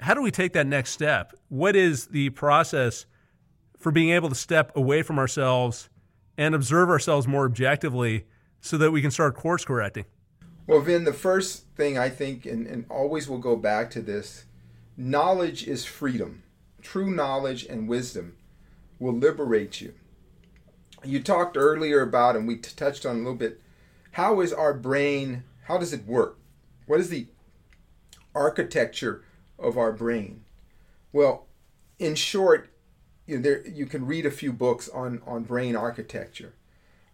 [0.00, 1.34] How do we take that next step?
[1.48, 3.06] What is the process
[3.78, 5.88] for being able to step away from ourselves
[6.36, 8.24] and observe ourselves more objectively
[8.60, 10.04] so that we can start course correcting?
[10.66, 14.44] Well, Vin, the first thing I think, and, and always will go back to this
[14.96, 16.42] knowledge is freedom.
[16.80, 18.36] True knowledge and wisdom
[18.98, 19.94] will liberate you
[21.04, 23.60] you talked earlier about, and we t- touched on a little bit,
[24.12, 26.38] how is our brain, how does it work?
[26.86, 27.28] What is the
[28.34, 29.24] architecture
[29.58, 30.44] of our brain?
[31.12, 31.46] Well,
[31.98, 32.70] in short,
[33.26, 36.54] you, know, there, you can read a few books on, on brain architecture.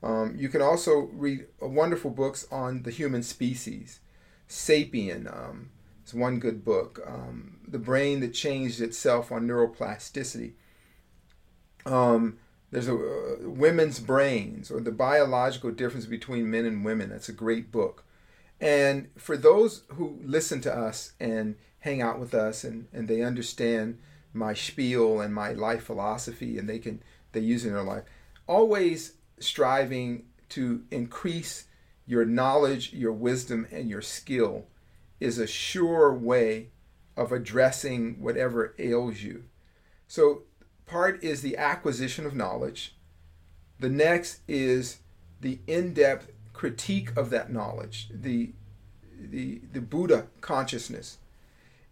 [0.02, 4.00] Um, you can also read wonderful books on the human species.
[4.48, 5.70] Sapien um,
[6.06, 7.00] is one good book.
[7.06, 10.52] Um, the Brain That Changed Itself on Neuroplasticity.
[11.86, 12.38] Um,
[12.70, 17.32] there's a uh, women's brains or the biological difference between men and women that's a
[17.32, 18.04] great book
[18.60, 23.22] and for those who listen to us and hang out with us and, and they
[23.22, 23.98] understand
[24.32, 28.04] my spiel and my life philosophy and they can they use it in their life
[28.46, 31.66] always striving to increase
[32.06, 34.66] your knowledge your wisdom and your skill
[35.18, 36.68] is a sure way
[37.16, 39.44] of addressing whatever ails you
[40.10, 40.42] so
[40.90, 42.96] part is the acquisition of knowledge.
[43.78, 44.98] The next is
[45.40, 48.52] the in-depth critique of that knowledge, the
[49.16, 51.18] the the Buddha consciousness.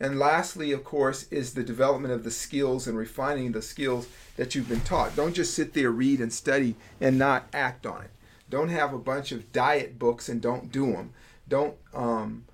[0.01, 4.55] And lastly, of course, is the development of the skills and refining the skills that
[4.55, 5.17] you've been taught.
[5.17, 8.11] Don't just sit there, read and study, and not act on it.
[8.49, 11.13] Don't have a bunch of diet books and don't do them.
[11.49, 12.45] Don't um,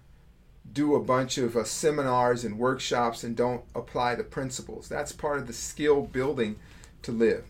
[0.72, 4.88] do a bunch of uh, seminars and workshops and don't apply the principles.
[4.88, 6.56] That's part of the skill building
[7.02, 7.44] to live.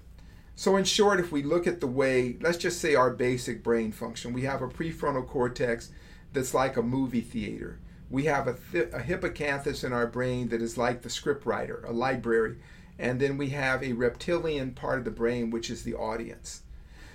[0.56, 3.92] So, in short, if we look at the way, let's just say our basic brain
[3.92, 5.90] function, we have a prefrontal cortex
[6.32, 7.78] that's like a movie theater.
[8.10, 11.92] We have a, th- a hippocampus in our brain that is like the scriptwriter, a
[11.92, 12.56] library.
[12.98, 16.62] And then we have a reptilian part of the brain, which is the audience.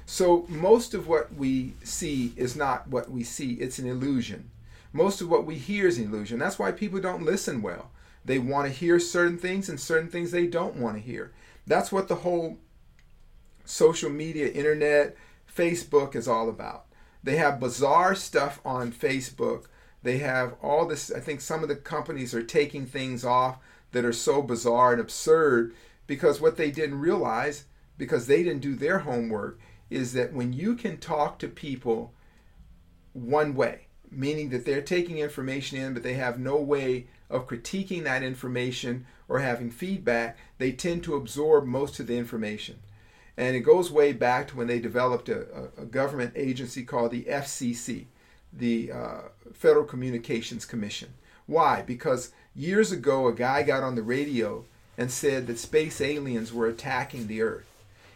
[0.06, 4.49] So, most of what we see is not what we see, it's an illusion
[4.91, 6.39] most of what we hear is an illusion.
[6.39, 7.91] That's why people don't listen well.
[8.25, 11.32] They want to hear certain things and certain things they don't want to hear.
[11.67, 12.58] That's what the whole
[13.65, 15.15] social media, internet,
[15.54, 16.86] Facebook is all about.
[17.23, 19.65] They have bizarre stuff on Facebook.
[20.03, 21.12] They have all this.
[21.12, 23.57] I think some of the companies are taking things off
[23.91, 25.73] that are so bizarre and absurd
[26.07, 27.65] because what they didn't realize,
[27.97, 29.59] because they didn't do their homework,
[29.89, 32.13] is that when you can talk to people
[33.13, 38.03] one way, meaning that they're taking information in, but they have no way of critiquing
[38.03, 42.79] that information or having feedback, they tend to absorb most of the information.
[43.38, 47.23] And it goes way back to when they developed a, a government agency called the
[47.23, 48.07] FCC,
[48.51, 49.21] the uh,
[49.53, 51.13] Federal Communications Commission.
[51.45, 51.81] Why?
[51.81, 54.65] Because years ago, a guy got on the radio
[54.97, 57.65] and said that space aliens were attacking the Earth.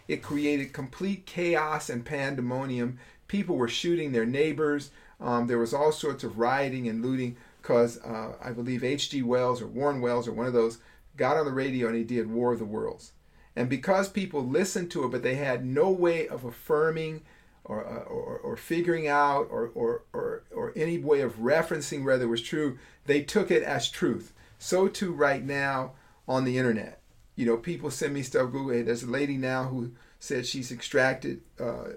[0.08, 3.00] It created complete chaos and pandemonium.
[3.28, 4.92] People were shooting their neighbors.
[5.20, 9.22] Um, there was all sorts of rioting and looting because uh, I believe H.G.
[9.22, 10.80] Wells or Warren Wells or one of those
[11.16, 13.14] got on the radio and he did War of the Worlds.
[13.56, 17.22] And because people listened to it, but they had no way of affirming
[17.66, 22.26] or, uh, or, or figuring out or, or, or, or any way of referencing whether
[22.26, 24.34] it was true, they took it as truth.
[24.60, 25.94] So too right now
[26.28, 27.02] on the internet.
[27.36, 28.52] You know, people send me stuff.
[28.52, 28.74] Google.
[28.76, 31.94] Hey, there's a lady now who said she's extracted uh,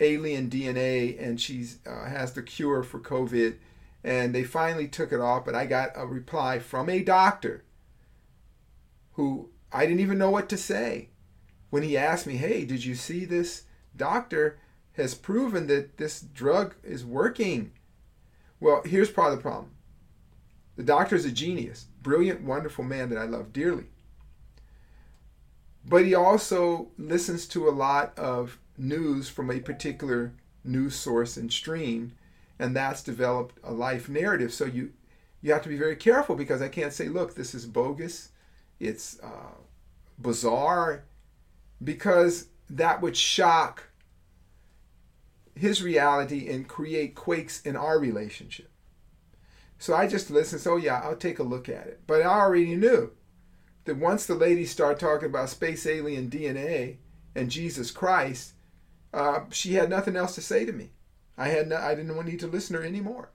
[0.00, 3.56] alien DNA and she's uh, has the cure for COVID,
[4.04, 5.44] and they finally took it off.
[5.44, 7.64] But I got a reply from a doctor
[9.14, 11.08] who I didn't even know what to say
[11.70, 13.64] when he asked me, "Hey, did you see this
[13.96, 14.58] doctor
[14.94, 17.72] has proven that this drug is working?"
[18.60, 19.70] Well, here's part of the problem.
[20.76, 23.86] The doctor is a genius, brilliant, wonderful man that I love dearly.
[25.86, 30.32] But he also listens to a lot of news from a particular
[30.64, 32.12] news source and stream,
[32.58, 34.52] and that's developed a life narrative.
[34.52, 34.92] So you
[35.42, 38.30] you have to be very careful because I can't say, look, this is bogus,
[38.80, 39.58] it's uh,
[40.18, 41.04] bizarre,
[41.82, 43.90] because that would shock
[45.54, 48.70] his reality and create quakes in our relationship.
[49.78, 50.60] So I just listened.
[50.60, 52.00] So yeah, I'll take a look at it.
[52.06, 53.12] But I already knew
[53.84, 56.96] that once the ladies start talking about space alien DNA
[57.34, 58.54] and Jesus Christ,
[59.12, 60.90] uh, she had nothing else to say to me.
[61.36, 63.30] I had no, I didn't need to listen to her anymore.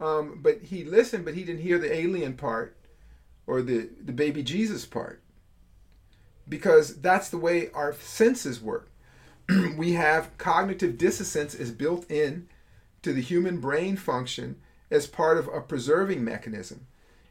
[0.00, 2.76] Um, but he listened, but he didn't hear the alien part
[3.46, 5.22] or the, the baby Jesus part
[6.48, 8.90] because that's the way our senses work.
[9.76, 12.48] we have cognitive dissonance is built in
[13.02, 14.56] to the human brain function
[14.90, 16.86] as part of a preserving mechanism.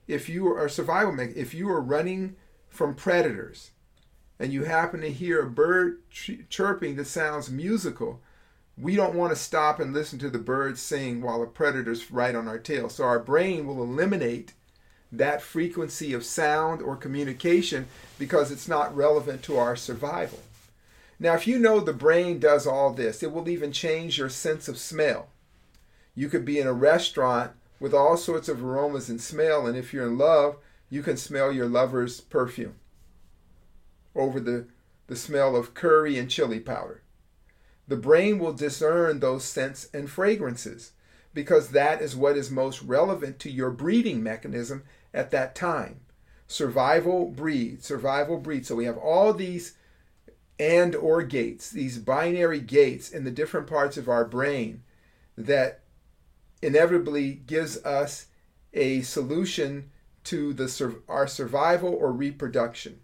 [0.07, 2.35] If you are survival mechanism, if you are running
[2.69, 3.71] from predators
[4.39, 5.99] and you happen to hear a bird
[6.49, 8.21] chirping that sounds musical,
[8.77, 12.35] we don't want to stop and listen to the birds sing while a predator's right
[12.35, 12.89] on our tail.
[12.89, 14.53] So our brain will eliminate
[15.11, 17.87] that frequency of sound or communication
[18.19, 20.39] because it's not relevant to our survival.
[21.19, 24.67] Now, if you know the brain does all this, it will even change your sense
[24.67, 25.29] of smell.
[26.13, 29.93] You could be in a restaurant with all sorts of aromas and smell, and if
[29.93, 30.57] you're in love,
[30.89, 32.75] you can smell your lover's perfume
[34.15, 34.67] over the,
[35.07, 37.01] the smell of curry and chili powder.
[37.87, 40.93] The brain will discern those scents and fragrances
[41.33, 45.99] because that is what is most relevant to your breeding mechanism at that time.
[46.47, 48.65] Survival breed, survival breed.
[48.65, 49.73] So we have all these
[50.59, 54.83] and or gates, these binary gates in the different parts of our brain
[55.37, 55.81] that
[56.61, 58.27] inevitably gives us
[58.73, 59.91] a solution
[60.23, 62.99] to the our survival or reproduction.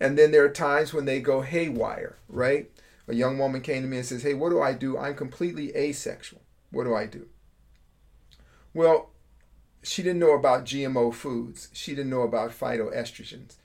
[0.00, 2.70] And then there are times when they go haywire, right?
[3.08, 4.96] A young woman came to me and says, Hey, what do I do?
[4.96, 6.42] I'm completely asexual.
[6.70, 7.26] What do I do?
[8.74, 9.10] Well,
[9.82, 11.68] she didn't know about GMO foods.
[11.72, 13.56] She didn't know about phytoestrogens.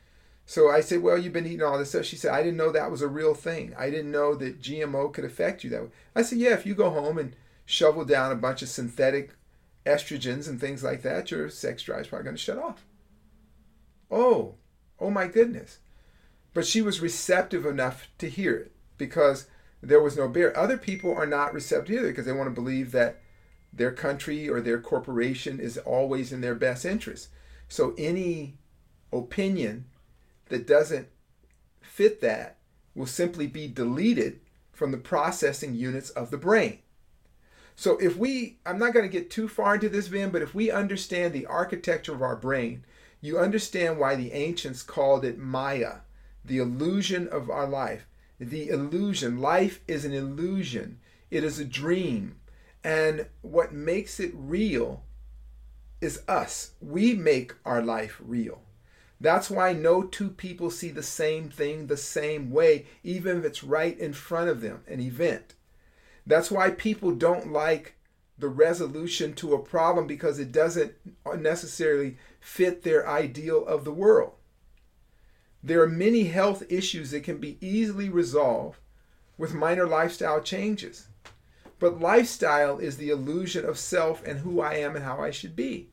[0.45, 2.05] So I said, Well, you've been eating all this stuff.
[2.05, 3.73] She said, I didn't know that was a real thing.
[3.77, 5.89] I didn't know that GMO could affect you that way.
[6.15, 9.35] I said, Yeah, if you go home and shovel down a bunch of synthetic
[9.85, 12.85] estrogens and things like that, your sex drive is probably going to shut off.
[14.11, 14.55] Oh,
[14.99, 15.79] oh my goodness.
[16.53, 19.47] But she was receptive enough to hear it because
[19.81, 20.55] there was no barrier.
[20.55, 23.21] Other people are not receptive either because they want to believe that
[23.71, 27.29] their country or their corporation is always in their best interest.
[27.67, 28.57] So any
[29.11, 29.85] opinion
[30.49, 31.07] that doesn't
[31.81, 32.57] fit that
[32.95, 34.39] will simply be deleted
[34.71, 36.79] from the processing units of the brain.
[37.75, 40.53] So if we, I'm not going to get too far into this, Vin, but if
[40.53, 42.85] we understand the architecture of our brain,
[43.21, 45.99] you understand why the ancients called it Maya,
[46.43, 48.05] the illusion of our life.
[48.39, 49.39] The illusion.
[49.39, 50.99] Life is an illusion.
[51.31, 52.35] It is a dream.
[52.83, 55.03] And what makes it real
[56.01, 56.71] is us.
[56.81, 58.61] We make our life real.
[59.21, 63.63] That's why no two people see the same thing the same way, even if it's
[63.63, 65.55] right in front of them, an event.
[66.25, 67.95] That's why people don't like
[68.37, 70.93] the resolution to a problem because it doesn't
[71.37, 74.33] necessarily fit their ideal of the world.
[75.63, 78.79] There are many health issues that can be easily resolved
[79.37, 81.07] with minor lifestyle changes.
[81.79, 85.55] But lifestyle is the illusion of self and who I am and how I should
[85.55, 85.89] be.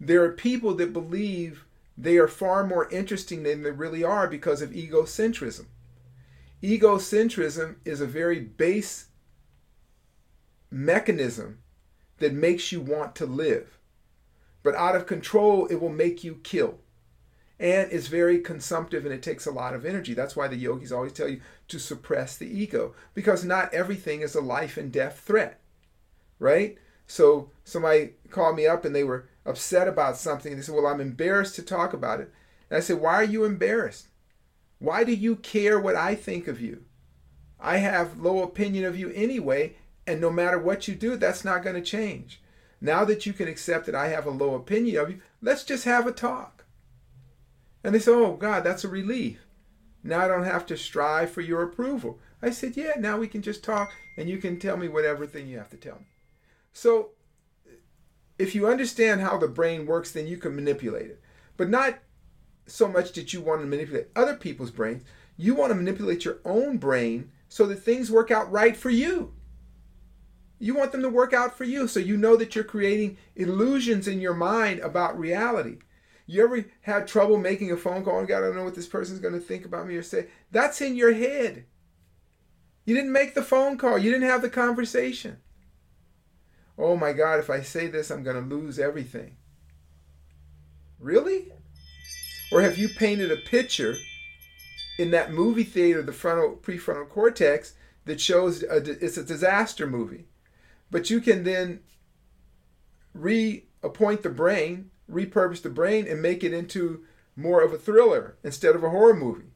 [0.00, 1.64] There are people that believe
[1.96, 5.66] they are far more interesting than they really are because of egocentrism.
[6.62, 9.06] Egocentrism is a very base
[10.70, 11.58] mechanism
[12.18, 13.78] that makes you want to live.
[14.62, 16.78] But out of control, it will make you kill.
[17.58, 20.14] And it's very consumptive and it takes a lot of energy.
[20.14, 24.34] That's why the yogis always tell you to suppress the ego, because not everything is
[24.34, 25.60] a life and death threat,
[26.38, 26.78] right?
[27.06, 30.56] So somebody called me up and they were upset about something.
[30.56, 32.32] They said, Well, I'm embarrassed to talk about it.
[32.70, 34.08] And I said, Why are you embarrassed?
[34.78, 36.84] Why do you care what I think of you?
[37.60, 39.76] I have low opinion of you anyway,
[40.06, 42.40] and no matter what you do, that's not going to change.
[42.80, 45.84] Now that you can accept that I have a low opinion of you, let's just
[45.84, 46.64] have a talk.
[47.84, 49.38] And they said, Oh, God, that's a relief.
[50.02, 52.18] Now I don't have to strive for your approval.
[52.42, 55.46] I said, Yeah, now we can just talk and you can tell me whatever thing
[55.46, 56.06] you have to tell me.
[56.72, 57.10] So,
[58.38, 61.20] if you understand how the brain works, then you can manipulate it.
[61.56, 61.98] But not
[62.66, 65.06] so much that you want to manipulate other people's brains.
[65.36, 69.34] You want to manipulate your own brain so that things work out right for you.
[70.58, 74.06] You want them to work out for you so you know that you're creating illusions
[74.06, 75.78] in your mind about reality.
[76.26, 78.86] You ever had trouble making a phone call and God, I don't know what this
[78.86, 80.28] person's going to think about me or say?
[80.52, 81.64] That's in your head.
[82.84, 85.38] You didn't make the phone call, you didn't have the conversation.
[86.78, 89.36] Oh my God, if I say this, I'm going to lose everything.
[90.98, 91.52] Really?
[92.50, 93.94] Or have you painted a picture
[94.98, 100.26] in that movie theater, the frontal prefrontal cortex, that shows a, it's a disaster movie?
[100.90, 101.80] But you can then
[103.14, 107.04] reappoint the brain, repurpose the brain, and make it into
[107.36, 109.52] more of a thriller instead of a horror movie.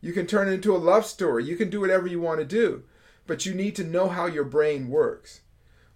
[0.00, 1.44] You can turn it into a love story.
[1.44, 2.82] You can do whatever you want to do,
[3.26, 5.40] but you need to know how your brain works.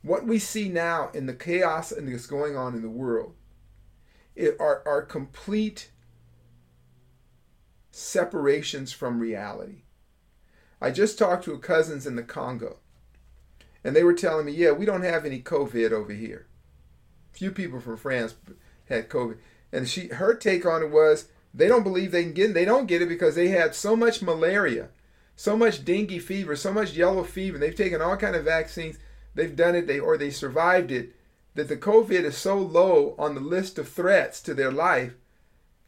[0.03, 3.35] What we see now in the chaos and that's going on in the world
[4.39, 5.91] it are, are complete
[7.91, 9.83] separations from reality.
[10.81, 12.79] I just talked to cousins in the Congo,
[13.83, 16.47] and they were telling me, yeah, we don't have any COVID over here.
[17.33, 18.37] Few people from France
[18.89, 19.39] had COVID.
[19.73, 22.55] And she her take on it was they don't believe they can get it.
[22.55, 24.89] They don't get it because they had so much malaria,
[25.35, 27.59] so much dengue fever, so much yellow fever.
[27.59, 28.99] They've taken all kind of vaccines
[29.39, 31.15] they've done it, they or they survived it,
[31.55, 35.15] that the COVID is so low on the list of threats to their life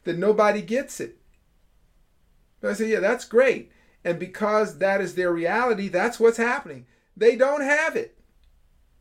[0.03, 1.17] that nobody gets it.
[2.59, 3.71] But I say, yeah, that's great.
[4.03, 6.85] And because that is their reality, that's what's happening.
[7.15, 8.17] They don't have it.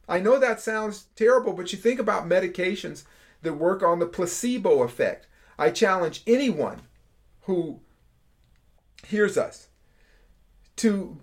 [0.09, 3.05] I know that sounds terrible, but you think about medications
[3.43, 5.27] that work on the placebo effect.
[5.59, 6.83] I challenge anyone
[7.43, 7.81] who
[9.07, 9.69] hears us
[10.77, 11.21] to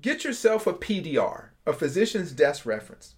[0.00, 3.14] get yourself a PDR, a physician's desk reference.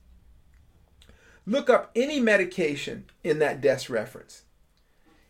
[1.46, 4.42] Look up any medication in that desk reference.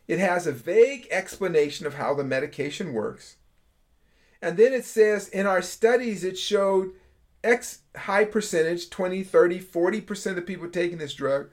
[0.07, 3.37] It has a vague explanation of how the medication works.
[4.41, 6.93] And then it says in our studies, it showed
[7.45, 11.51] X high percentage 20, 30, 40% of people taking this drug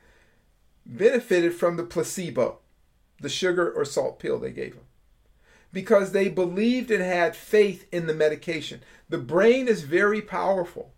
[0.86, 2.59] benefited from the placebo,
[3.20, 4.86] the sugar or salt pill they gave them,
[5.74, 8.82] because they believed and had faith in the medication.
[9.09, 10.94] The brain is very powerful.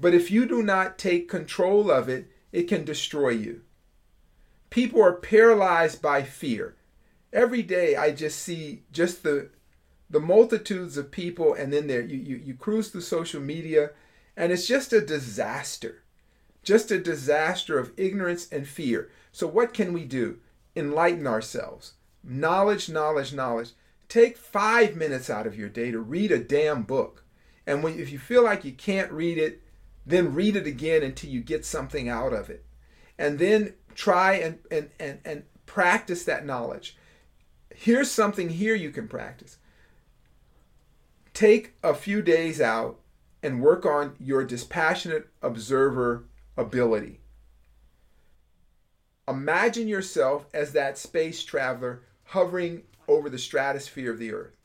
[0.00, 3.62] But if you do not take control of it, it can destroy you.
[4.70, 6.76] People are paralyzed by fear.
[7.32, 9.50] Every day I just see just the
[10.10, 13.90] the multitudes of people and then there you, you, you cruise through social media
[14.38, 16.02] and it's just a disaster.
[16.62, 19.10] Just a disaster of ignorance and fear.
[19.32, 20.38] So what can we do?
[20.74, 21.94] Enlighten ourselves.
[22.24, 23.70] Knowledge, knowledge, knowledge.
[24.08, 27.24] Take five minutes out of your day to read a damn book.
[27.66, 29.62] And when, if you feel like you can't read it,
[30.08, 32.64] then read it again until you get something out of it.
[33.18, 36.96] And then try and, and, and, and practice that knowledge.
[37.74, 39.58] Here's something here you can practice.
[41.34, 43.00] Take a few days out
[43.42, 46.24] and work on your dispassionate observer
[46.56, 47.20] ability.
[49.28, 54.56] Imagine yourself as that space traveler hovering over the stratosphere of the earth.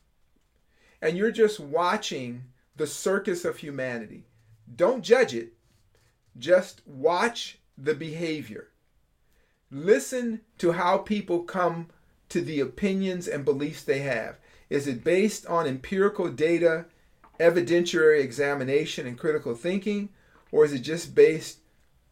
[1.02, 2.44] And you're just watching
[2.76, 4.24] the circus of humanity.
[4.74, 5.52] Don't judge it,
[6.38, 8.68] just watch the behavior.
[9.70, 11.88] Listen to how people come
[12.28, 14.38] to the opinions and beliefs they have.
[14.70, 16.86] Is it based on empirical data,
[17.38, 20.08] evidentiary examination, and critical thinking,
[20.50, 21.58] or is it just based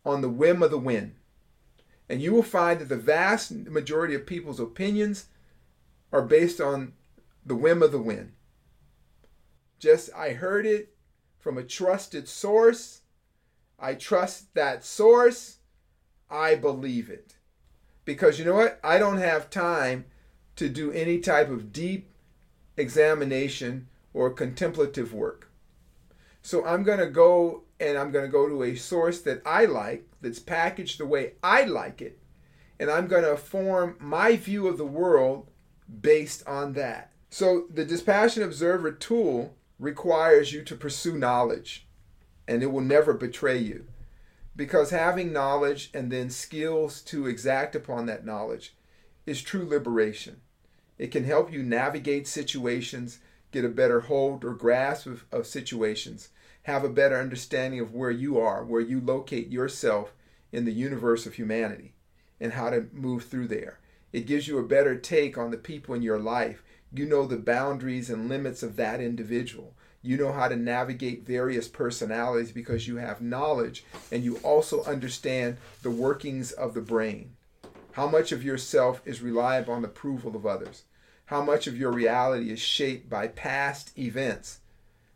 [0.05, 1.15] on the whim of the wind?
[2.09, 5.27] And you will find that the vast majority of people's opinions
[6.13, 6.93] are based on
[7.45, 8.33] the whim of the wind.
[9.79, 10.95] Just, I heard it
[11.43, 13.01] from a trusted source.
[13.79, 15.59] I trust that source.
[16.31, 17.35] I believe it.
[18.05, 18.79] Because you know what?
[18.83, 20.07] I don't have time
[20.57, 22.09] to do any type of deep
[22.77, 25.51] examination or contemplative work.
[26.43, 29.65] So I'm going to go and I'm going to go to a source that I
[29.65, 32.21] like, that's packaged the way I like it,
[32.79, 35.51] and I'm going to form my view of the world
[36.01, 37.11] based on that.
[37.31, 41.89] So the Dispassionate Observer tool requires you to pursue knowledge,
[42.47, 43.85] and it will never betray you.
[44.55, 48.77] Because having knowledge and then skills to exact upon that knowledge
[49.27, 50.41] is true liberation.
[50.99, 53.19] It can help you navigate situations,
[53.51, 56.29] get a better hold or grasp of, of situations,
[56.63, 60.15] have a better understanding of where you are, where you locate yourself
[60.53, 61.95] in the universe of humanity,
[62.39, 63.81] and how to move through there.
[64.13, 66.63] It gives you a better take on the people in your life.
[66.95, 69.75] You know the boundaries and limits of that individual.
[70.03, 75.57] You know how to navigate various personalities because you have knowledge and you also understand
[75.83, 77.35] the workings of the brain.
[77.93, 80.83] How much of yourself is reliant on the approval of others?
[81.27, 84.61] How much of your reality is shaped by past events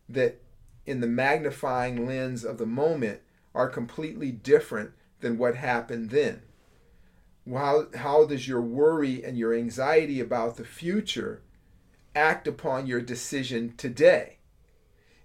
[0.09, 0.41] that,
[0.87, 3.20] in the magnifying lens of the moment,
[3.55, 6.43] are completely different than what happened then?
[7.51, 11.43] How, how does your worry and your anxiety about the future
[12.17, 14.39] act upon your decision today?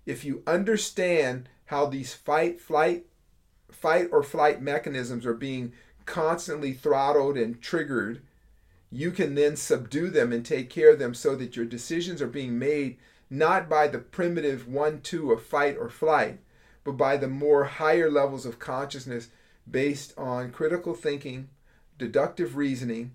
[0.06, 3.06] If you understand how these fight, flight,
[3.72, 5.74] fight or flight mechanisms are being
[6.06, 8.22] constantly throttled and triggered,
[8.92, 12.28] you can then subdue them and take care of them so that your decisions are
[12.28, 12.98] being made
[13.30, 16.40] not by the primitive one, two of fight or flight,
[16.84, 19.30] but by the more higher levels of consciousness
[19.70, 21.48] based on critical thinking,
[21.98, 23.12] deductive reasoning,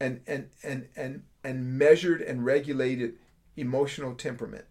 [0.00, 3.14] and, and, and, and, and measured and regulated
[3.56, 4.64] emotional temperament.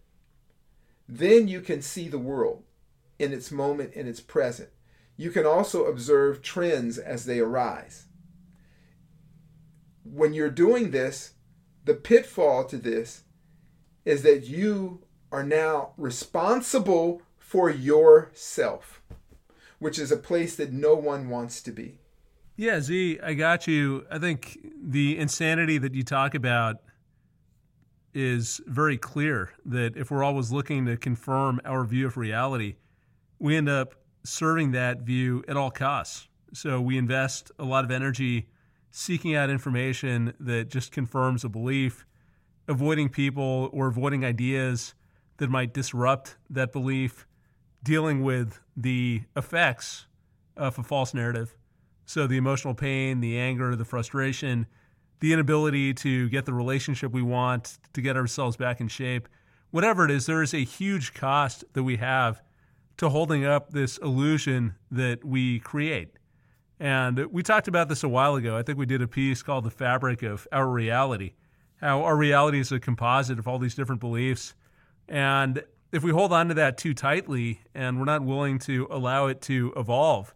[1.08, 2.64] Then you can see the world
[3.18, 4.70] in its moment, in its present.
[5.18, 8.06] You can also observe trends as they arise.
[10.04, 11.34] When you're doing this,
[11.86, 13.24] the pitfall to this
[14.06, 15.02] is that you
[15.32, 19.02] are now responsible for yourself,
[19.80, 22.00] which is a place that no one wants to be.
[22.60, 24.06] Yeah, Zi, I got you.
[24.12, 26.82] I think the insanity that you talk about
[28.14, 32.76] is very clear that if we're always looking to confirm our view of reality,
[33.40, 33.96] we end up
[34.26, 36.28] serving that view at all costs.
[36.54, 38.50] So we invest a lot of energy
[38.92, 42.06] seeking out information that just confirms a belief,
[42.68, 44.96] avoiding people or avoiding ideas
[45.38, 47.26] that might disrupt that belief,
[47.84, 50.08] dealing with the effects
[50.58, 51.56] of a false narrative.
[52.10, 54.66] So the emotional pain, the anger, the frustration,
[55.20, 59.30] the inability to get the relationship we want, to get ourselves back in shape,
[59.70, 62.42] whatever it is, there is a huge cost that we have
[62.98, 66.18] to holding up this illusion that we create.
[66.80, 68.58] And we talked about this a while ago.
[68.58, 71.34] I think we did a piece called The Fabric of Our Reality,
[71.80, 74.56] how our reality is a composite of all these different beliefs.
[75.08, 79.28] And if we hold on to that too tightly and we're not willing to allow
[79.28, 80.34] it to evolve,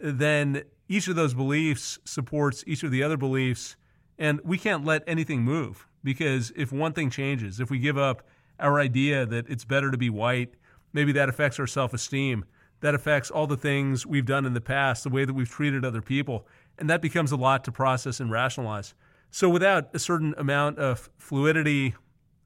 [0.00, 3.76] then each of those beliefs supports each of the other beliefs.
[4.18, 8.22] And we can't let anything move because if one thing changes, if we give up
[8.58, 10.54] our idea that it's better to be white
[10.96, 12.44] maybe that affects our self esteem.
[12.80, 15.84] That affects all the things we've done in the past, the way that we've treated
[15.84, 16.46] other people.
[16.78, 18.94] And that becomes a lot to process and rationalize.
[19.30, 21.94] So, without a certain amount of fluidity,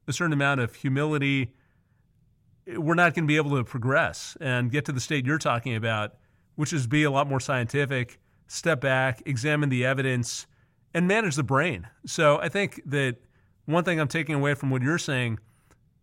[0.07, 1.53] a certain amount of humility,
[2.75, 5.75] we're not going to be able to progress and get to the state you're talking
[5.75, 6.15] about,
[6.55, 8.19] which is be a lot more scientific,
[8.51, 10.47] step back, examine the evidence,
[10.93, 11.87] and manage the brain.
[12.05, 13.17] So, I think that
[13.65, 15.39] one thing I'm taking away from what you're saying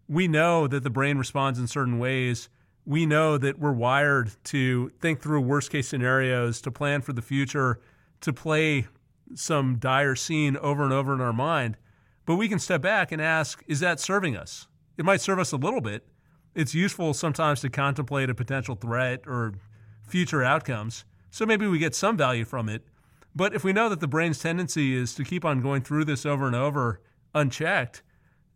[0.09, 2.49] we know that the brain responds in certain ways.
[2.87, 7.23] We know that we're wired to think through worst case scenarios, to plan for the
[7.23, 7.79] future,
[8.23, 8.87] to play
[9.35, 11.77] some dire scene over and over in our mind.
[12.25, 14.67] But we can step back and ask, is that serving us?
[14.97, 16.07] It might serve us a little bit.
[16.55, 19.55] It's useful sometimes to contemplate a potential threat or
[20.03, 21.05] future outcomes.
[21.31, 22.83] So maybe we get some value from it.
[23.35, 26.27] But if we know that the brain's tendency is to keep on going through this
[26.27, 27.01] over and over
[27.35, 28.03] unchecked,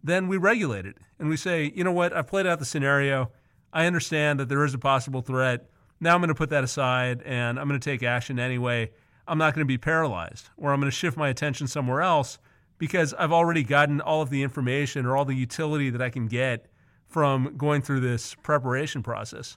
[0.03, 3.31] then we regulate it and we say, you know what, I've played out the scenario.
[3.73, 5.69] I understand that there is a possible threat.
[6.01, 8.91] Now I'm going to put that aside and I'm going to take action anyway.
[9.29, 12.39] I'm not going to be paralyzed or I'm going to shift my attention somewhere else
[12.79, 16.27] because I've already gotten all of the information or all the utility that I can
[16.27, 16.67] get
[17.07, 19.57] from going through this preparation process.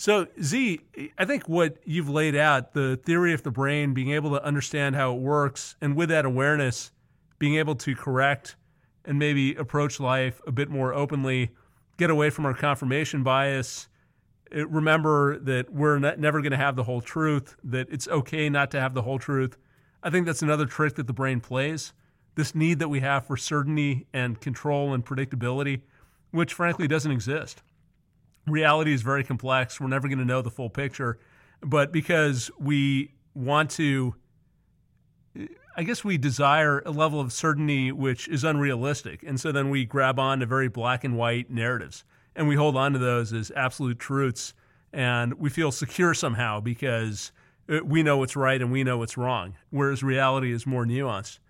[0.00, 0.80] So, Zi,
[1.18, 4.94] I think what you've laid out, the theory of the brain, being able to understand
[4.94, 6.92] how it works, and with that awareness,
[7.40, 8.54] being able to correct
[9.04, 11.50] and maybe approach life a bit more openly,
[11.96, 13.88] get away from our confirmation bias.
[14.56, 18.48] Uh, remember that we're not, never going to have the whole truth, that it's okay
[18.48, 19.56] not to have the whole truth.
[20.04, 21.92] I think that's another trick that the brain plays.
[22.36, 25.80] This need that we have for certainty and control and predictability,
[26.30, 27.64] which frankly doesn't exist.
[28.48, 29.80] Reality is very complex.
[29.80, 31.18] We're never going to know the full picture.
[31.60, 34.14] But because we want to,
[35.76, 39.22] I guess we desire a level of certainty which is unrealistic.
[39.22, 42.04] And so then we grab on to very black and white narratives
[42.38, 44.54] and we hold on to those as absolute truths
[44.92, 47.32] and we feel secure somehow because
[47.68, 51.40] uh, we know what's right and we know what's wrong, whereas reality is more nuanced.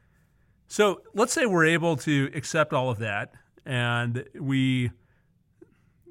[0.66, 3.32] So let's say we're able to accept all of that
[3.64, 4.90] and we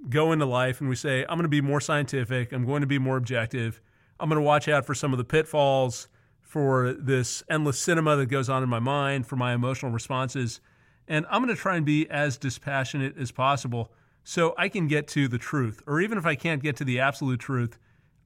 [0.10, 2.88] go into life and we say, I'm going to be more scientific, I'm going to
[2.88, 3.82] be more objective,
[4.20, 6.08] I'm going to watch out for some of the pitfalls,
[6.42, 10.62] for this endless cinema that goes on in my mind, for my emotional responses,
[11.08, 13.92] and I'm going to try and be as dispassionate as possible
[14.24, 15.82] so I can get to the truth.
[15.86, 17.78] Or even if I can't get to the absolute truth,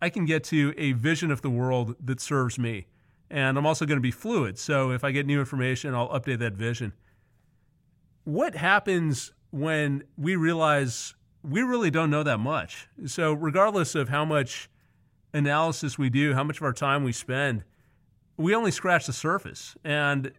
[0.01, 2.87] I can get to a vision of the world that serves me.
[3.29, 4.57] And I'm also going to be fluid.
[4.57, 6.93] So if I get new information, I'll update that vision.
[8.23, 11.13] What happens when we realize
[11.43, 12.87] we really don't know that much?
[13.05, 14.69] So, regardless of how much
[15.33, 17.63] analysis we do, how much of our time we spend,
[18.37, 19.75] we only scratch the surface.
[19.83, 20.31] And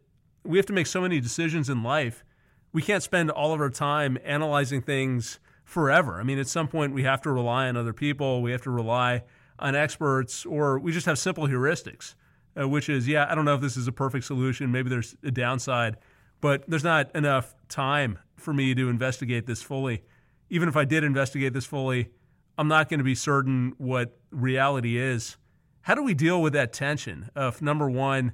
[0.45, 2.25] we have to make so many decisions in life.
[2.73, 6.19] We can't spend all of our time analyzing things forever.
[6.21, 8.71] I mean, at some point, we have to rely on other people, we have to
[8.71, 9.23] rely
[9.59, 12.15] on experts, or we just have simple heuristics,
[12.61, 14.73] uh, which is, yeah, I don't know if this is a perfect solution.
[14.73, 15.97] Maybe there's a downside,
[16.41, 20.03] but there's not enough time for me to investigate this fully.
[20.53, 22.11] Even if I did investigate this fully,
[22.59, 25.39] I'm not going to be certain what reality is.
[25.81, 28.33] How do we deal with that tension of number one,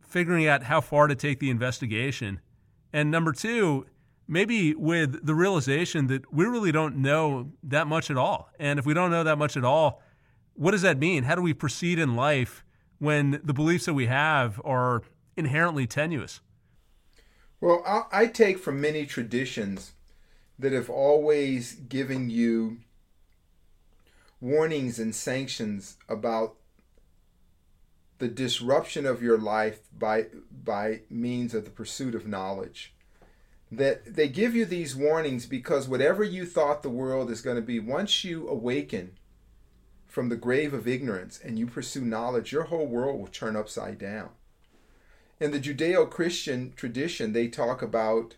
[0.00, 2.40] figuring out how far to take the investigation,
[2.94, 3.84] and number two,
[4.26, 8.48] maybe with the realization that we really don't know that much at all.
[8.58, 10.00] And if we don't know that much at all,
[10.54, 11.24] what does that mean?
[11.24, 12.64] How do we proceed in life
[13.00, 15.02] when the beliefs that we have are
[15.36, 16.40] inherently tenuous?
[17.60, 19.92] Well, I take from many traditions
[20.58, 22.78] that have always given you
[24.40, 26.56] warnings and sanctions about
[28.18, 32.94] the disruption of your life by by means of the pursuit of knowledge
[33.70, 37.62] that they give you these warnings because whatever you thought the world is going to
[37.62, 39.12] be, once you awaken
[40.06, 43.98] from the grave of ignorance and you pursue knowledge, your whole world will turn upside
[43.98, 44.30] down.
[45.40, 48.36] In the Judeo Christian tradition, they talk about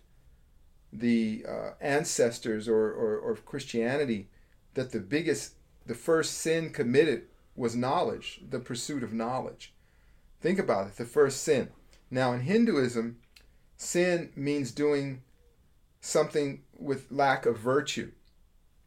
[0.93, 4.29] the uh, ancestors or, or, or Christianity
[4.75, 5.55] that the biggest,
[5.87, 7.25] the first sin committed
[7.57, 9.75] was knowledge, the pursuit of knowledge.
[10.41, 11.71] Think about it, the first sin.
[12.11, 13.19] Now, in Hinduism,
[13.77, 15.23] sin means doing
[16.01, 18.13] something with lack of virtue,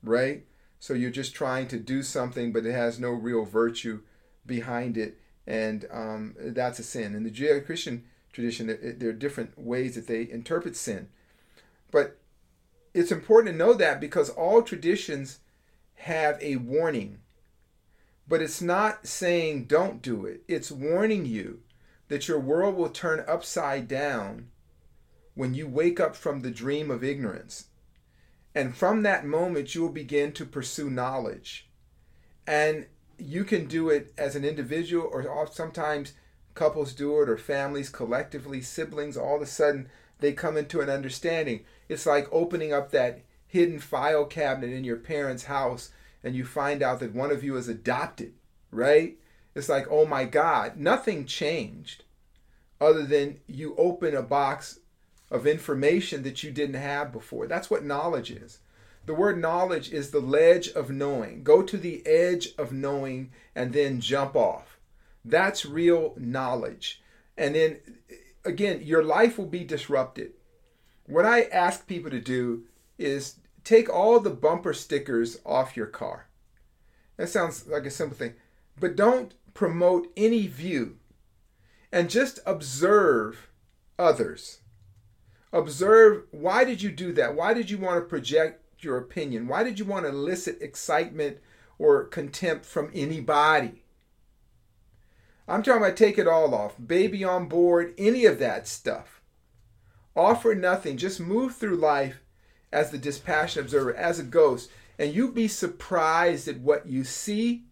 [0.01, 0.45] right?
[0.79, 4.01] So you're just trying to do something, but it has no real virtue
[4.45, 7.13] behind it, and um, that's a sin.
[7.13, 11.09] In the Judeo-Christian tradition, there are different ways that they interpret sin,
[11.91, 12.17] but
[12.93, 15.39] it's important to know that because all traditions
[15.95, 17.19] have a warning,
[18.27, 20.43] but it's not saying don't do it.
[20.47, 21.61] It's warning you
[22.07, 24.49] that your world will turn upside down
[25.33, 27.67] when you wake up from the dream of ignorance.
[28.53, 31.69] And from that moment, you will begin to pursue knowledge.
[32.45, 32.87] And
[33.17, 36.13] you can do it as an individual, or sometimes
[36.53, 39.89] couples do it, or families collectively, siblings, all of a sudden
[40.19, 41.63] they come into an understanding.
[41.91, 45.91] It's like opening up that hidden file cabinet in your parents' house
[46.23, 48.31] and you find out that one of you is adopted,
[48.71, 49.17] right?
[49.55, 52.05] It's like, oh my God, nothing changed
[52.79, 54.79] other than you open a box
[55.29, 57.45] of information that you didn't have before.
[57.45, 58.59] That's what knowledge is.
[59.05, 61.43] The word knowledge is the ledge of knowing.
[61.43, 64.79] Go to the edge of knowing and then jump off.
[65.25, 67.01] That's real knowledge.
[67.37, 67.79] And then
[68.45, 70.31] again, your life will be disrupted.
[71.11, 72.63] What I ask people to do
[72.97, 73.35] is
[73.65, 76.27] take all the bumper stickers off your car.
[77.17, 78.35] That sounds like a simple thing,
[78.79, 80.99] but don't promote any view
[81.91, 83.49] and just observe
[83.99, 84.61] others.
[85.51, 87.35] Observe why did you do that?
[87.35, 89.49] Why did you want to project your opinion?
[89.49, 91.39] Why did you want to elicit excitement
[91.77, 93.83] or contempt from anybody?
[95.45, 96.75] I'm talking about take it all off.
[96.79, 99.20] Baby on board, any of that stuff.
[100.15, 100.97] Offer nothing.
[100.97, 102.21] Just move through life
[102.71, 107.63] as the dispassionate observer, as a ghost, and you'll be surprised at what you see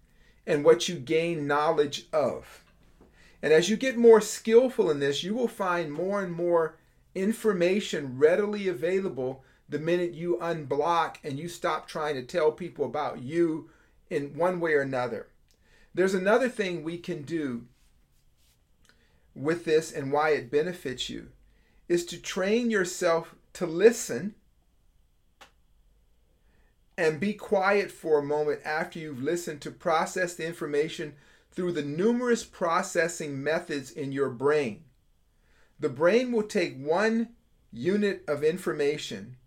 [0.46, 2.64] and what you gain knowledge of.
[3.42, 6.78] And as you get more skillful in this, you will find more and more
[7.16, 13.22] information readily available the minute you unblock and you stop trying to tell people about
[13.22, 13.70] you
[14.10, 15.28] in one way or another.
[15.94, 17.68] There's another thing we can do
[19.36, 21.30] with this and why it benefits you
[21.90, 24.36] is to train yourself to listen
[26.98, 31.14] and be quiet for a moment after you've listened to process the information
[31.52, 34.84] through the numerous processing methods in your brain.
[35.80, 37.30] The brain will take one
[37.72, 39.38] unit of information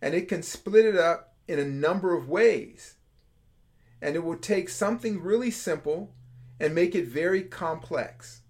[0.00, 2.94] and it can split it up in a number of ways.
[4.00, 6.12] And it will take something really simple
[6.60, 8.41] and make it very complex.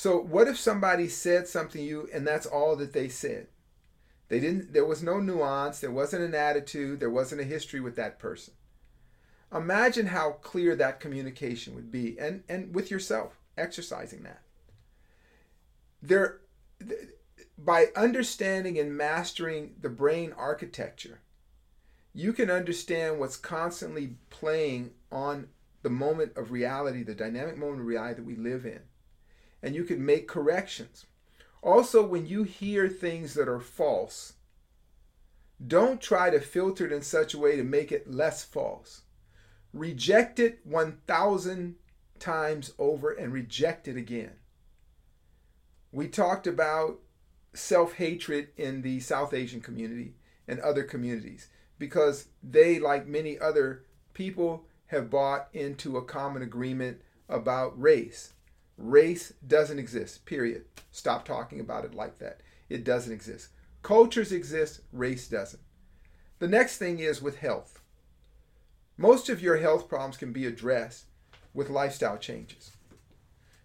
[0.00, 3.48] So, what if somebody said something to you and that's all that they said?
[4.30, 7.96] They didn't there was no nuance, there wasn't an attitude, there wasn't a history with
[7.96, 8.54] that person.
[9.54, 14.40] Imagine how clear that communication would be and and with yourself exercising that.
[16.00, 16.40] There
[17.58, 21.20] by understanding and mastering the brain architecture,
[22.14, 25.48] you can understand what's constantly playing on
[25.82, 28.80] the moment of reality, the dynamic moment of reality that we live in.
[29.62, 31.06] And you can make corrections.
[31.62, 34.34] Also, when you hear things that are false,
[35.64, 39.02] don't try to filter it in such a way to make it less false.
[39.72, 41.76] Reject it 1,000
[42.18, 44.32] times over and reject it again.
[45.92, 47.00] We talked about
[47.52, 50.14] self hatred in the South Asian community
[50.46, 51.48] and other communities
[51.78, 53.84] because they, like many other
[54.14, 58.34] people, have bought into a common agreement about race.
[58.80, 60.64] Race doesn't exist, period.
[60.90, 62.40] Stop talking about it like that.
[62.70, 63.50] It doesn't exist.
[63.82, 65.62] Cultures exist, race doesn't.
[66.38, 67.82] The next thing is with health.
[68.96, 71.04] Most of your health problems can be addressed
[71.52, 72.72] with lifestyle changes.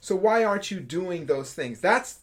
[0.01, 1.79] So, why aren't you doing those things?
[1.79, 2.19] That's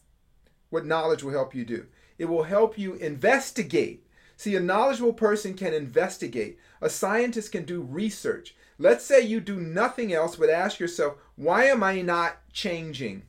[0.69, 1.87] what knowledge will help you do.
[2.19, 4.05] It will help you investigate.
[4.37, 8.55] See, a knowledgeable person can investigate, a scientist can do research.
[8.79, 13.23] Let's say you do nothing else but ask yourself, why am I not changing?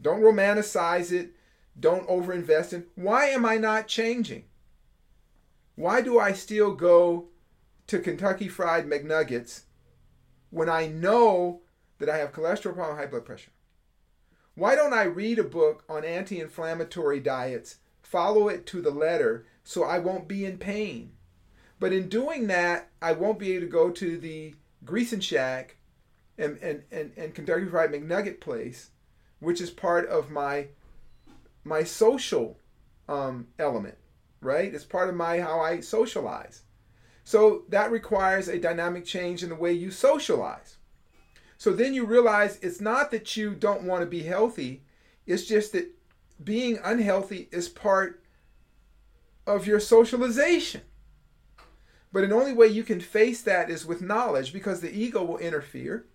[0.00, 1.32] Don't romanticize it.
[1.78, 2.86] Don't overinvest in.
[2.94, 4.44] Why am I not changing?
[5.76, 7.28] Why do I still go
[7.86, 9.62] to Kentucky Fried McNuggets
[10.50, 11.60] when I know
[11.98, 13.50] that I have cholesterol problem, high blood pressure?
[14.54, 19.46] Why don't I read a book on anti inflammatory diets, follow it to the letter,
[19.64, 21.12] so I won't be in pain?
[21.80, 24.54] But in doing that, I won't be able to go to the
[24.84, 25.76] Grease Shack
[26.38, 28.90] and, and, and, and Kentucky Fried McNugget place,
[29.40, 30.68] which is part of my
[31.62, 32.56] my social
[33.08, 33.96] um, element,
[34.40, 34.72] right?
[34.72, 36.62] It's part of my how I socialize.
[37.24, 40.78] So that requires a dynamic change in the way you socialize.
[41.58, 44.82] So then you realize it's not that you don't want to be healthy,
[45.26, 45.90] it's just that
[46.42, 48.22] being unhealthy is part
[49.46, 50.80] of your socialization.
[52.12, 55.38] But the only way you can face that is with knowledge because the ego will
[55.38, 56.06] interfere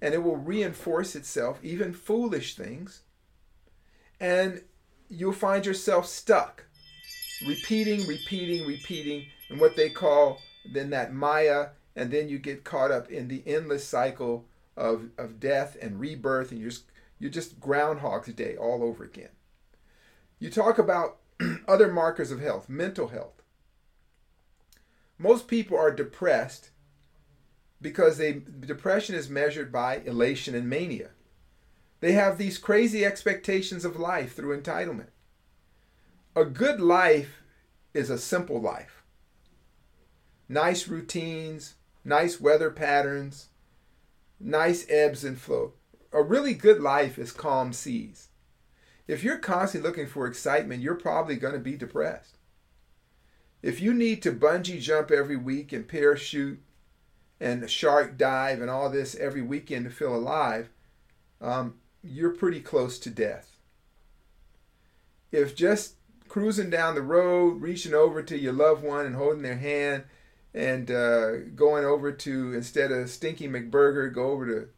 [0.00, 3.02] and it will reinforce itself, even foolish things.
[4.18, 4.62] And
[5.08, 6.64] you'll find yourself stuck,
[7.46, 10.40] repeating, repeating, repeating, and what they call
[10.72, 14.46] then that Maya, and then you get caught up in the endless cycle
[14.76, 16.84] of, of death and rebirth, and you're just,
[17.18, 19.30] you're just Groundhog's Day all over again.
[20.38, 21.18] You talk about
[21.68, 23.41] other markers of health, mental health.
[25.18, 26.70] Most people are depressed
[27.80, 31.10] because they depression is measured by elation and mania.
[32.00, 35.10] They have these crazy expectations of life through entitlement.
[36.34, 37.42] A good life
[37.94, 39.02] is a simple life.
[40.48, 43.48] Nice routines, nice weather patterns,
[44.40, 45.74] nice ebbs and flow.
[46.12, 48.28] A really good life is calm seas.
[49.06, 52.38] If you're constantly looking for excitement, you're probably going to be depressed.
[53.62, 56.60] If you need to bungee jump every week and parachute
[57.40, 60.68] and shark dive and all this every weekend to feel alive,
[61.40, 63.56] um, you're pretty close to death.
[65.30, 65.94] If just
[66.28, 70.04] cruising down the road, reaching over to your loved one and holding their hand
[70.54, 74.68] and uh, going over to instead of Stinky McBurger, go over to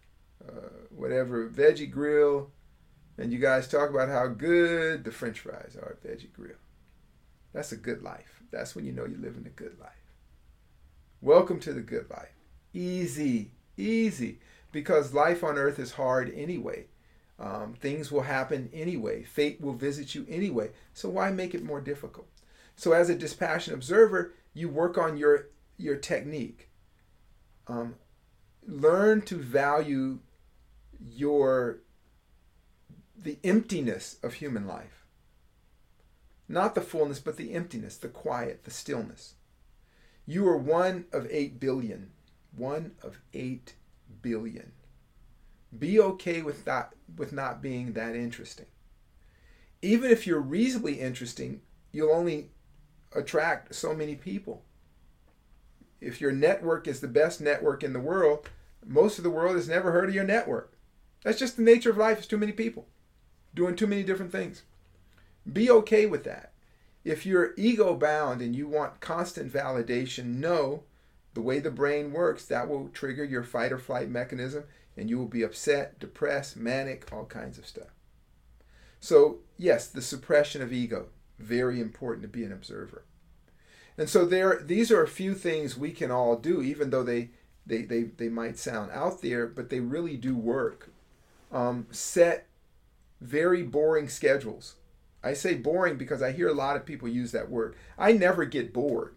[0.49, 2.51] uh, whatever Veggie Grill,
[3.17, 6.57] and you guys talk about how good the French fries are at Veggie Grill.
[7.53, 8.34] That's a good life.
[8.55, 10.13] That's when you know you're living a good life.
[11.21, 12.37] Welcome to the good life.
[12.73, 14.39] Easy, easy,
[14.71, 16.87] because life on earth is hard anyway.
[17.41, 19.25] Um, things will happen anyway.
[19.25, 20.71] Fate will visit you anyway.
[20.93, 22.29] So why make it more difficult?
[22.77, 26.71] So as a dispassionate observer, you work on your your technique.
[27.67, 27.97] Um,
[28.65, 30.21] learn to value
[31.01, 31.81] your
[33.17, 35.04] the emptiness of human life.
[36.49, 39.35] Not the fullness, but the emptiness, the quiet, the stillness.
[40.27, 42.11] You are one of eight billion.
[42.57, 43.75] One of eight
[44.23, 44.73] billion.
[45.77, 48.67] Be okay with that with not being that interesting.
[49.83, 51.61] Even if you're reasonably interesting,
[51.93, 52.51] you'll only
[53.15, 54.63] attract so many people.
[56.01, 58.49] If your network is the best network in the world,
[58.87, 60.77] most of the world has never heard of your network.
[61.23, 62.19] That's just the nature of life.
[62.19, 62.87] It's too many people
[63.55, 64.63] doing too many different things.
[65.51, 66.53] Be okay with that.
[67.05, 70.85] If you're ego bound and you want constant validation, know
[71.35, 74.65] the way the brain works, that will trigger your fight or flight mechanism
[74.97, 77.89] and you will be upset, depressed, manic, all kinds of stuff.
[79.01, 83.05] So, yes, the suppression of ego, very important to be an observer.
[83.97, 87.31] And so there these are a few things we can all do, even though they
[87.67, 90.91] they, they, they might sound out there, but they really do work.
[91.51, 92.47] Um, set
[93.21, 94.75] very boring schedules.
[95.25, 97.75] I say boring because I hear a lot of people use that word.
[97.99, 99.17] I never get bored,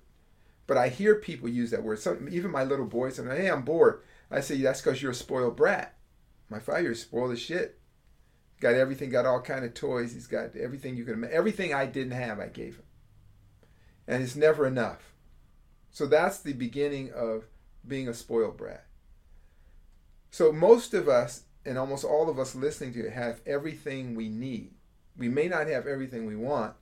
[0.65, 1.99] but I hear people use that word.
[1.99, 4.01] Some, even my little boys say, "Hey, I'm bored."
[4.31, 5.95] I say, "That's because you're a spoiled brat."
[6.49, 7.77] My five years spoiled as shit.
[8.61, 9.09] Got everything.
[9.09, 10.13] Got all kind of toys.
[10.13, 11.35] He's got everything you can imagine.
[11.35, 12.85] Everything I didn't have, I gave him,
[14.07, 15.13] and it's never enough.
[15.91, 17.45] So that's the beginning of
[17.85, 18.85] being a spoiled brat.
[20.31, 24.29] So most of us and almost all of us listening to it have everything we
[24.29, 24.76] need.
[25.17, 26.73] We may not have everything we want,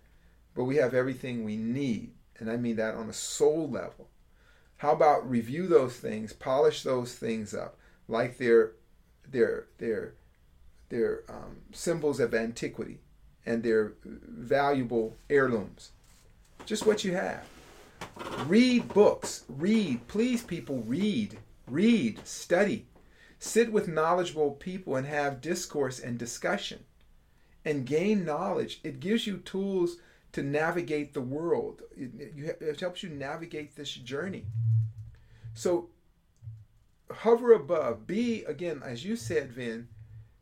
[0.54, 2.14] but we have everything we need.
[2.38, 4.10] And I mean that on a soul level.
[4.78, 7.78] How about review those things, polish those things up,
[8.08, 8.74] like they're
[9.30, 10.16] they're they're
[10.90, 13.00] they're um, symbols of antiquity
[13.46, 15.92] and they're valuable heirlooms.
[16.66, 17.46] Just what you have.
[18.48, 19.46] Read books.
[19.48, 20.08] Read.
[20.08, 21.38] Please, people, read.
[21.68, 22.26] Read.
[22.28, 22.86] Study
[23.46, 26.84] sit with knowledgeable people and have discourse and discussion
[27.66, 28.80] and gain knowledge.
[28.84, 29.97] It gives you tools
[30.32, 34.45] to navigate the world, it, it, it helps you navigate this journey.
[35.53, 35.88] So,
[37.09, 38.05] hover above.
[38.05, 39.88] Be, again, as you said, Vin,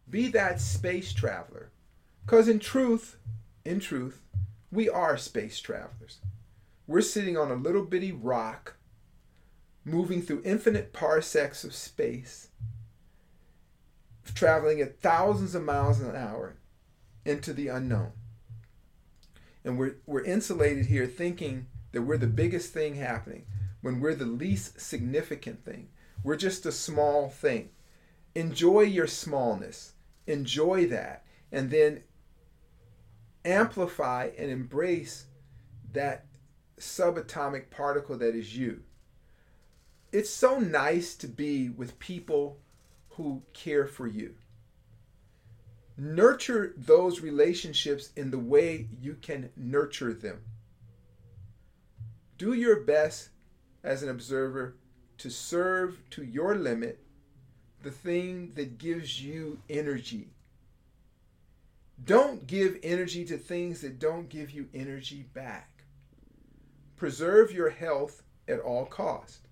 [0.09, 1.69] be that space traveler.
[2.26, 3.17] Because in truth,
[3.63, 4.24] in truth,
[4.71, 6.17] we are space travelers.
[6.88, 8.78] We're sitting on a little bitty rock,
[9.86, 12.47] moving through infinite parsecs of space
[14.34, 16.55] traveling at thousands of miles an hour
[17.26, 18.11] into the unknown.
[19.63, 23.45] And we're, we're insulated here thinking that we're the biggest thing happening
[23.82, 25.89] when we're the least significant thing.
[26.24, 27.69] We're just a small thing.
[28.36, 29.93] Enjoy your smallness,
[30.26, 32.03] enjoy that, and then
[33.45, 35.26] amplify and embrace
[35.91, 36.26] that
[36.80, 38.82] subatomic particle that is you.
[40.11, 42.57] It's so nice to be with people
[43.09, 44.36] who care for you.
[45.98, 50.41] Nurture those relationships in the way you can nurture them.
[52.38, 53.30] Do your best
[53.84, 54.76] as an observer
[55.20, 57.00] to serve to your limit
[57.84, 60.30] the thing that gives you energy.
[62.04, 65.84] Don't give energy to things that don't give you energy back.
[66.96, 69.48] Preserve your health at all cost.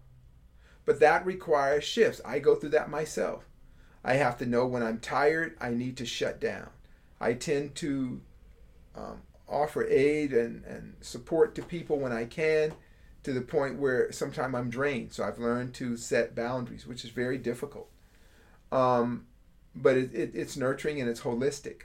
[0.86, 2.20] But that requires shifts.
[2.26, 3.46] I go through that myself.
[4.04, 6.70] I have to know when I'm tired, I need to shut down.
[7.20, 8.22] I tend to
[8.96, 12.74] um, offer aid and, and support to people when I can
[13.24, 15.14] to the point where sometimes I'm drained.
[15.14, 17.90] So I've learned to set boundaries, which is very difficult.
[18.72, 19.28] Um,
[19.76, 21.84] but it, it, it's nurturing and it's holistic.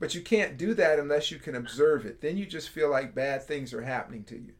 [0.00, 2.20] But you can't do that unless you can observe it.
[2.20, 4.54] Then you just feel like bad things are happening to you.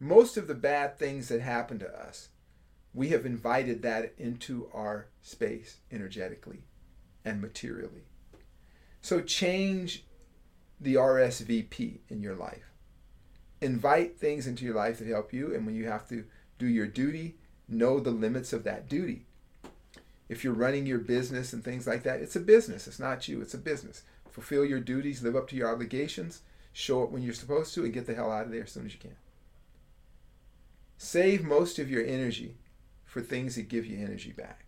[0.00, 2.28] Most of the bad things that happen to us
[2.94, 6.64] we have invited that into our space energetically
[7.24, 8.02] and materially.
[9.00, 10.04] So change
[10.80, 12.72] the RSVP in your life.
[13.60, 16.24] Invite things into your life that help you, and when you have to
[16.58, 17.36] do your duty,
[17.68, 19.26] know the limits of that duty.
[20.28, 22.86] If you're running your business and things like that, it's a business.
[22.86, 24.02] It's not you, it's a business.
[24.30, 27.92] Fulfill your duties, live up to your obligations, show up when you're supposed to, and
[27.92, 29.16] get the hell out of there as soon as you can.
[30.96, 32.56] Save most of your energy
[33.08, 34.66] for things that give you energy back.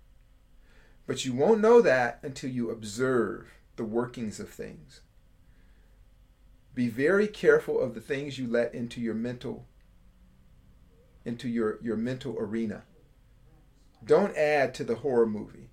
[1.06, 5.02] But you won't know that until you observe the workings of things.
[6.74, 9.66] Be very careful of the things you let into your mental
[11.22, 12.82] into your, your mental arena.
[14.02, 15.68] Don't add to the horror movie.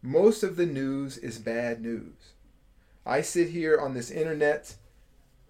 [0.00, 2.32] Most of the news is bad news.
[3.04, 4.76] I sit here on this internet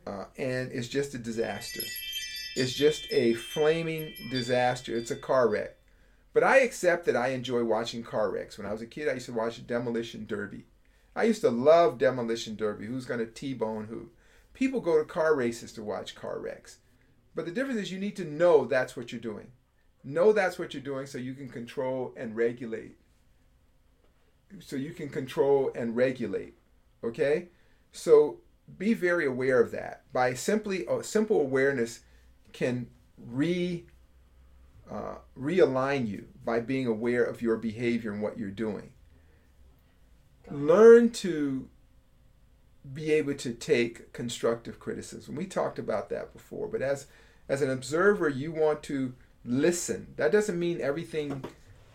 [0.04, 1.82] uh, and it's just a disaster.
[2.56, 4.96] It's just a flaming disaster.
[4.96, 5.76] It's a car wreck.
[6.32, 8.56] But I accept that I enjoy watching car wrecks.
[8.56, 10.64] When I was a kid, I used to watch Demolition Derby.
[11.14, 12.86] I used to love Demolition Derby.
[12.86, 14.10] Who's going to T-bone who?
[14.54, 16.78] People go to car races to watch car wrecks.
[17.34, 19.48] But the difference is you need to know that's what you're doing.
[20.04, 22.96] Know that's what you're doing so you can control and regulate
[24.60, 26.54] so you can control and regulate.
[27.02, 27.48] Okay?
[27.92, 28.40] So
[28.78, 30.04] be very aware of that.
[30.12, 32.00] By simply a simple awareness
[32.52, 33.86] can re
[34.90, 38.90] uh, realign you by being aware of your behavior and what you're doing.
[40.50, 41.68] Learn to
[42.92, 45.36] be able to take constructive criticism.
[45.36, 47.06] We talked about that before, but as
[47.48, 49.14] as an observer, you want to
[49.44, 50.14] listen.
[50.16, 51.44] That doesn't mean everything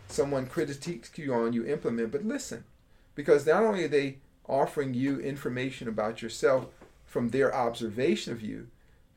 [0.08, 2.64] someone critiques you on you implement, but listen.
[3.14, 4.18] Because not only are they
[4.48, 6.66] offering you information about yourself
[7.04, 8.68] from their observation of you,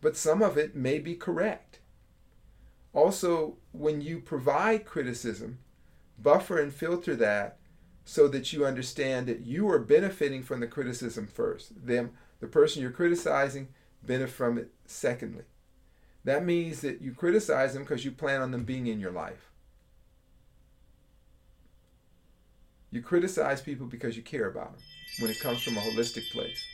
[0.02, 1.80] but some of it may be correct.
[2.94, 5.60] Also, when you provide criticism,
[6.20, 7.58] buffer and filter that
[8.04, 11.86] so that you understand that you are benefiting from the criticism first.
[11.86, 13.70] Them, the person you're criticizing,
[14.04, 15.44] benefit from it secondly.
[16.24, 19.52] That means that you criticize them because you plan on them being in your life.
[22.92, 24.82] You criticize people because you care about them
[25.20, 26.66] when it comes from a holistic place.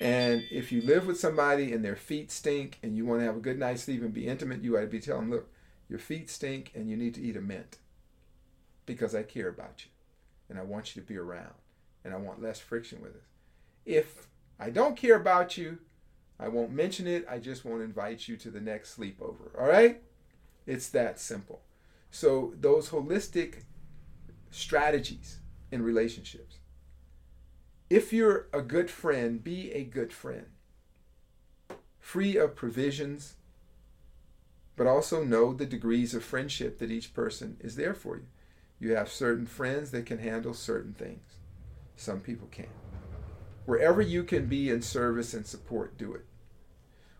[0.00, 3.36] And if you live with somebody and their feet stink and you want to have
[3.36, 5.48] a good night's sleep and be intimate, you ought to be telling them, look,
[5.90, 7.78] your feet stink and you need to eat a mint
[8.86, 9.90] because I care about you
[10.48, 11.54] and I want you to be around
[12.04, 13.28] and I want less friction with us.
[13.84, 14.28] If
[14.58, 15.78] I don't care about you,
[16.38, 17.26] I won't mention it.
[17.28, 19.58] I just won't invite you to the next sleepover.
[19.58, 20.00] All right?
[20.66, 21.60] It's that simple.
[22.10, 23.64] So, those holistic
[24.50, 26.60] strategies in relationships
[27.90, 30.46] if you're a good friend, be a good friend.
[31.98, 33.34] Free of provisions,
[34.76, 38.26] but also know the degrees of friendship that each person is there for you.
[38.78, 41.36] You have certain friends that can handle certain things,
[41.96, 42.68] some people can't.
[43.66, 46.24] Wherever you can be in service and support, do it.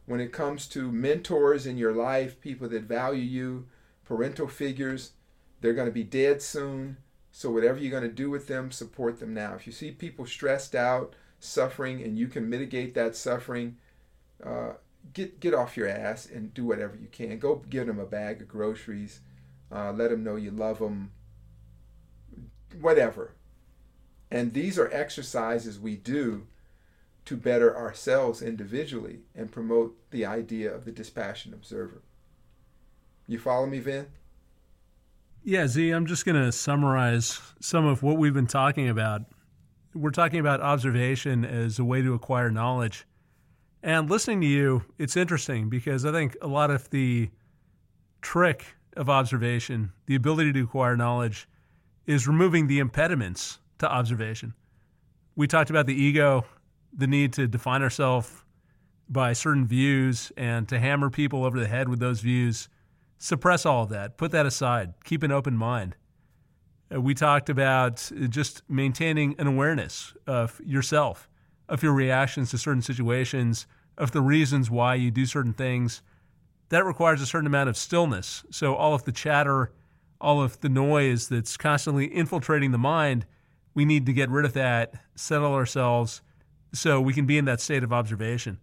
[0.07, 3.67] When it comes to mentors in your life, people that value you,
[4.05, 5.13] parental figures,
[5.61, 6.97] they're going to be dead soon
[7.33, 9.55] so, whatever you're going to do with them, support them now.
[9.55, 13.77] If you see people stressed out, suffering, and you can mitigate that suffering,
[14.45, 14.73] uh,
[15.13, 17.39] get get off your ass and do whatever you can.
[17.39, 19.21] Go give them a bag of groceries.
[19.73, 21.13] Uh, let them know you love them.
[22.81, 23.35] Whatever.
[24.31, 26.47] And these are exercises we do
[27.25, 32.03] to better ourselves individually and promote the idea of the dispassionate observer.
[33.27, 34.07] You follow me, Vin?
[35.43, 39.23] Yeah, Zi, I'm just going to summarize some of what we've been talking about.
[39.95, 43.07] We're talking about observation as a way to acquire knowledge.
[43.83, 47.31] And listening to you, it's interesting because I think a lot of the
[48.20, 51.49] trick of observation, the ability to acquire knowledge,
[52.07, 54.55] is removing the impediments to observation.
[55.37, 56.45] We talked about the ego,
[56.93, 58.45] the need to define ourselves
[59.09, 62.68] by certain views and to hammer people over the head with those views
[63.20, 65.95] suppress all of that, put that aside, keep an open mind.
[66.93, 71.28] Uh, we talked about just maintaining an awareness of yourself,
[71.71, 73.66] of your reactions to certain situations,
[73.97, 76.03] of the reasons why you do certain things.
[76.68, 78.45] That requires a certain amount of stillness.
[78.51, 79.73] So, all of the chatter,
[80.21, 83.25] all of the noise that's constantly infiltrating the mind,
[83.73, 86.21] we need to get rid of that, settle ourselves
[86.75, 88.59] so we can be in that state of observation.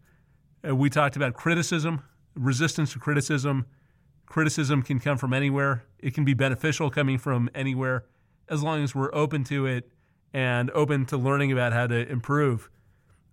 [0.67, 2.03] Uh, we talked about criticism,
[2.35, 3.65] resistance to criticism,
[4.27, 5.85] Criticism can come from anywhere.
[5.99, 8.05] It can be beneficial coming from anywhere
[8.49, 9.89] as long as we're open to it
[10.33, 12.69] and open to learning about how to improve.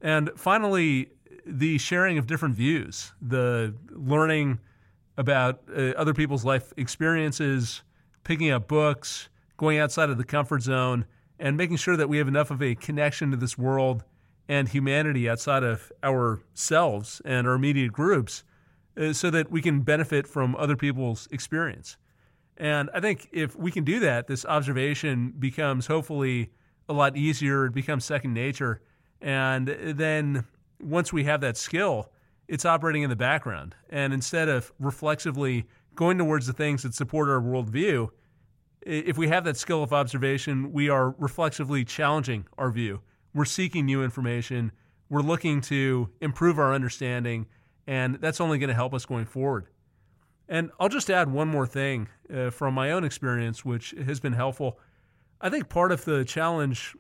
[0.00, 1.08] And finally,
[1.46, 4.60] the sharing of different views, the learning
[5.16, 7.82] about uh, other people's life experiences,
[8.24, 11.04] picking up books, going outside of the comfort zone,
[11.38, 14.04] and making sure that we have enough of a connection to this world
[14.48, 18.44] and humanity outside of ourselves and our immediate groups
[18.96, 21.96] uh, so that we can benefit from other people's experience.
[22.56, 26.50] And I think if we can do that, this observation becomes hopefully
[26.88, 27.66] a lot easier.
[27.66, 28.80] It becomes second nature.
[29.24, 30.44] And then
[30.80, 32.10] once we have that skill,
[32.46, 33.74] it's operating in the background.
[33.88, 35.64] And instead of reflexively
[35.94, 38.10] going towards the things that support our worldview,
[38.82, 43.00] if we have that skill of observation, we are reflexively challenging our view.
[43.32, 44.72] We're seeking new information.
[45.08, 47.46] We're looking to improve our understanding
[47.86, 49.66] and that's only going to help us going forward.
[50.48, 54.32] And I'll just add one more thing uh, from my own experience, which has been
[54.32, 54.78] helpful.
[55.40, 56.94] I think part of the challenge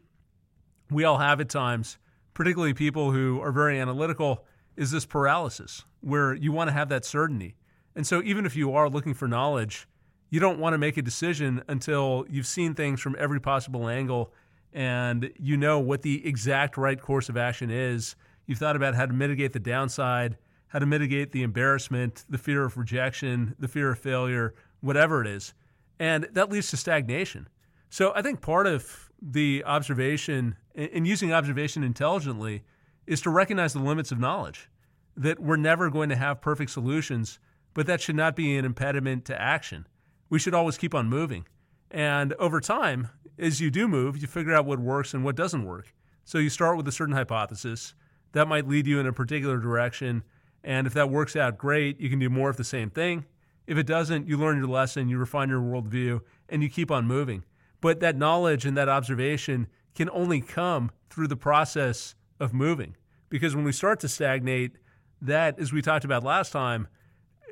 [0.90, 1.98] we all have at times,
[2.34, 4.44] particularly people who are very analytical,
[4.76, 7.54] is this paralysis where you want to have that certainty.
[7.96, 9.86] And so, even if you are looking for knowledge,
[10.30, 14.32] you don't want to make a decision until you've seen things from every possible angle
[14.72, 18.16] and you know what the exact right course of action is.
[18.46, 20.36] You've thought about how to mitigate the downside
[20.74, 25.28] how to mitigate the embarrassment, the fear of rejection, the fear of failure, whatever it
[25.28, 25.54] is.
[26.00, 27.48] And that leads to stagnation.
[27.90, 32.62] So I think part of the observation and using observation intelligently
[33.06, 34.68] is to recognize the limits of knowledge,
[35.16, 37.38] that we're never going to have perfect solutions,
[37.72, 39.86] but that should not be an impediment to action.
[40.28, 41.46] We should always keep on moving.
[41.90, 43.08] And over time,
[43.38, 45.94] as you do move, you figure out what works and what doesn't work.
[46.24, 47.94] So you start with a certain hypothesis
[48.32, 50.22] that might lead you in a particular direction.
[50.62, 53.24] And if that works out, great, you can do more of the same thing.
[53.66, 57.06] If it doesn't, you learn your lesson, you refine your worldview, and you keep on
[57.06, 57.44] moving.
[57.84, 62.96] But that knowledge and that observation can only come through the process of moving.
[63.28, 64.78] Because when we start to stagnate,
[65.20, 66.88] that, as we talked about last time,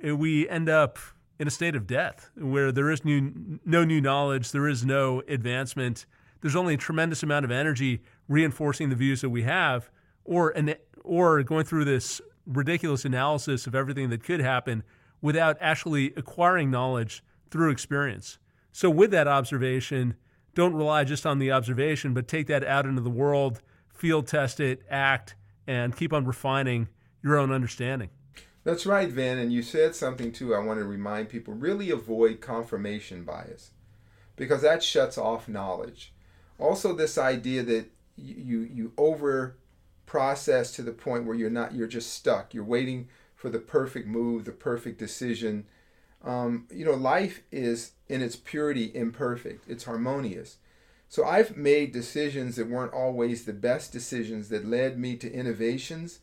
[0.03, 0.99] eh, we end up
[1.39, 5.23] in a state of death where there is new, no new knowledge, there is no
[5.29, 6.07] advancement.
[6.41, 9.91] There's only a tremendous amount of energy reinforcing the views that we have,
[10.25, 14.83] or an, or going through this ridiculous analysis of everything that could happen
[15.21, 18.39] without actually acquiring knowledge through experience.
[18.73, 20.17] So, with that observation,
[20.55, 23.61] don't rely just on the observation, but take that out into the world,
[23.95, 25.35] field test it, act,
[25.67, 26.89] and keep on refining
[27.23, 28.11] your own understanding.
[28.65, 29.39] That's right, Vin.
[29.39, 33.71] And you said something too, I want to remind people really avoid confirmation bias
[34.37, 36.13] because that shuts off knowledge.
[36.59, 37.87] Also, this idea that
[38.17, 39.57] you, you over
[40.07, 42.55] process to the point where you're not, you're just stuck.
[42.55, 45.67] You're waiting for the perfect move, the perfect decision.
[46.25, 50.59] Um, you know, life is in its purity imperfect, it's harmonious.
[51.09, 56.21] So I've made decisions that weren't always the best decisions that led me to innovations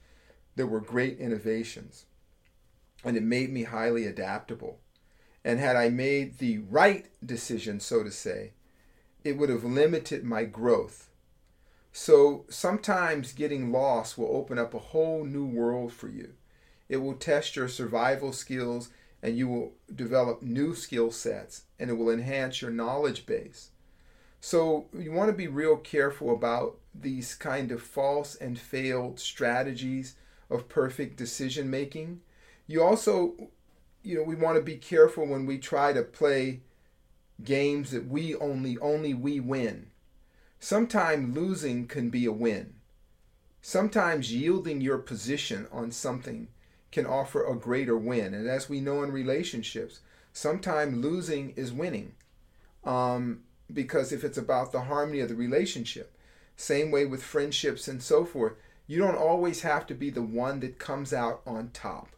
[0.55, 2.05] that were great innovations.
[3.03, 4.79] And it made me highly adaptable.
[5.43, 8.53] And had I made the right decision, so to say,
[9.23, 11.09] it would have limited my growth.
[11.91, 16.33] So sometimes getting lost will open up a whole new world for you.
[16.87, 18.89] It will test your survival skills
[19.21, 23.71] and you will develop new skill sets and it will enhance your knowledge base.
[24.41, 30.15] So you want to be real careful about these kind of false and failed strategies
[30.49, 32.21] of perfect decision making.
[32.67, 33.49] You also
[34.03, 36.61] you know we want to be careful when we try to play
[37.43, 39.87] games that we only only we win.
[40.59, 42.75] Sometimes losing can be a win.
[43.61, 46.47] Sometimes yielding your position on something
[46.91, 48.33] can offer a greater win.
[48.33, 49.99] And as we know in relationships,
[50.33, 52.13] sometimes losing is winning.
[52.83, 56.15] Um, because if it's about the harmony of the relationship,
[56.55, 58.53] same way with friendships and so forth,
[58.87, 62.09] you don't always have to be the one that comes out on top.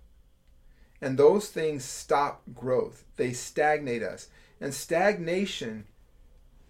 [1.02, 3.04] And those things stop growth.
[3.18, 4.30] They stagnate us.
[4.62, 5.86] And stagnation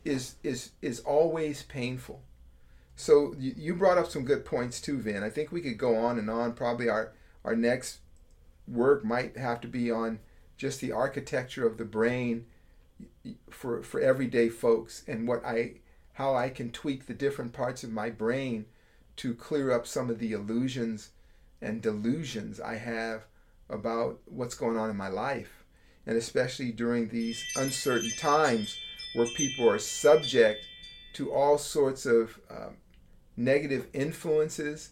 [0.04, 2.24] is is is always painful.
[2.96, 5.24] So you, brought up some good points too, Vin.
[5.24, 6.54] I think we could go on and on.
[6.54, 7.14] Probably our
[7.44, 8.00] our next
[8.68, 10.20] work might have to be on
[10.58, 12.46] just the architecture of the brain
[13.50, 15.74] for for everyday folks and what I
[16.14, 18.66] how I can tweak the different parts of my brain
[19.18, 21.10] to clear up some of the illusions
[21.62, 23.26] and delusions I have
[23.70, 25.64] about what's going on in my life.
[26.06, 28.78] And especially during these uncertain times
[29.14, 30.66] where people are subject
[31.14, 32.78] to all sorts of um,
[33.38, 34.92] negative influences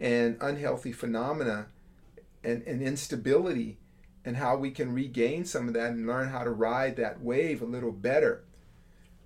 [0.00, 1.66] and unhealthy phenomena
[2.44, 3.78] and, and instability
[4.24, 7.62] and how we can regain some of that and learn how to ride that wave
[7.62, 8.44] a little better.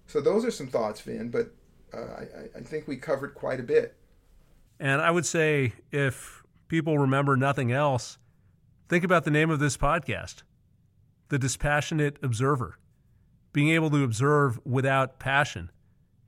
[0.07, 1.55] So those are some thoughts, Vin, but
[1.93, 3.97] uh, I, I think we covered quite a bit.
[4.79, 8.19] And I would say if people remember nothing else,
[8.89, 10.43] think about the name of this podcast
[11.29, 12.79] The Dispassionate Observer.
[13.53, 15.71] Being able to observe without passion,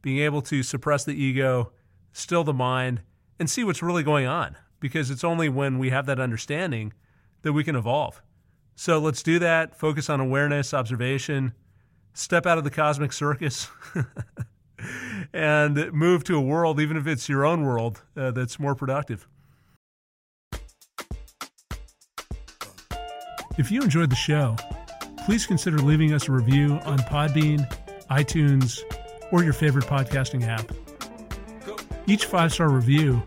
[0.02, 1.72] being able to suppress the ego,
[2.12, 3.00] still the mind,
[3.38, 6.92] and see what's really going on because it's only when we have that understanding
[7.40, 8.20] that we can evolve.
[8.76, 9.74] So let's do that.
[9.74, 11.54] Focus on awareness, observation,
[12.12, 13.70] step out of the cosmic circus,
[15.32, 19.26] and move to a world, even if it's your own world, uh, that's more productive.
[23.56, 24.54] If you enjoyed the show,
[25.24, 27.66] please consider leaving us a review on Podbean,
[28.10, 28.80] iTunes,
[29.32, 30.70] or your favorite podcasting app.
[32.06, 33.22] Each five star review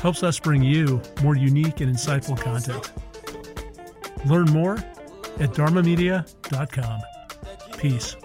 [0.00, 2.90] helps us bring you more unique and insightful content.
[4.26, 4.76] Learn more
[5.38, 7.00] at dharmamedia.com.
[7.78, 8.16] Peace.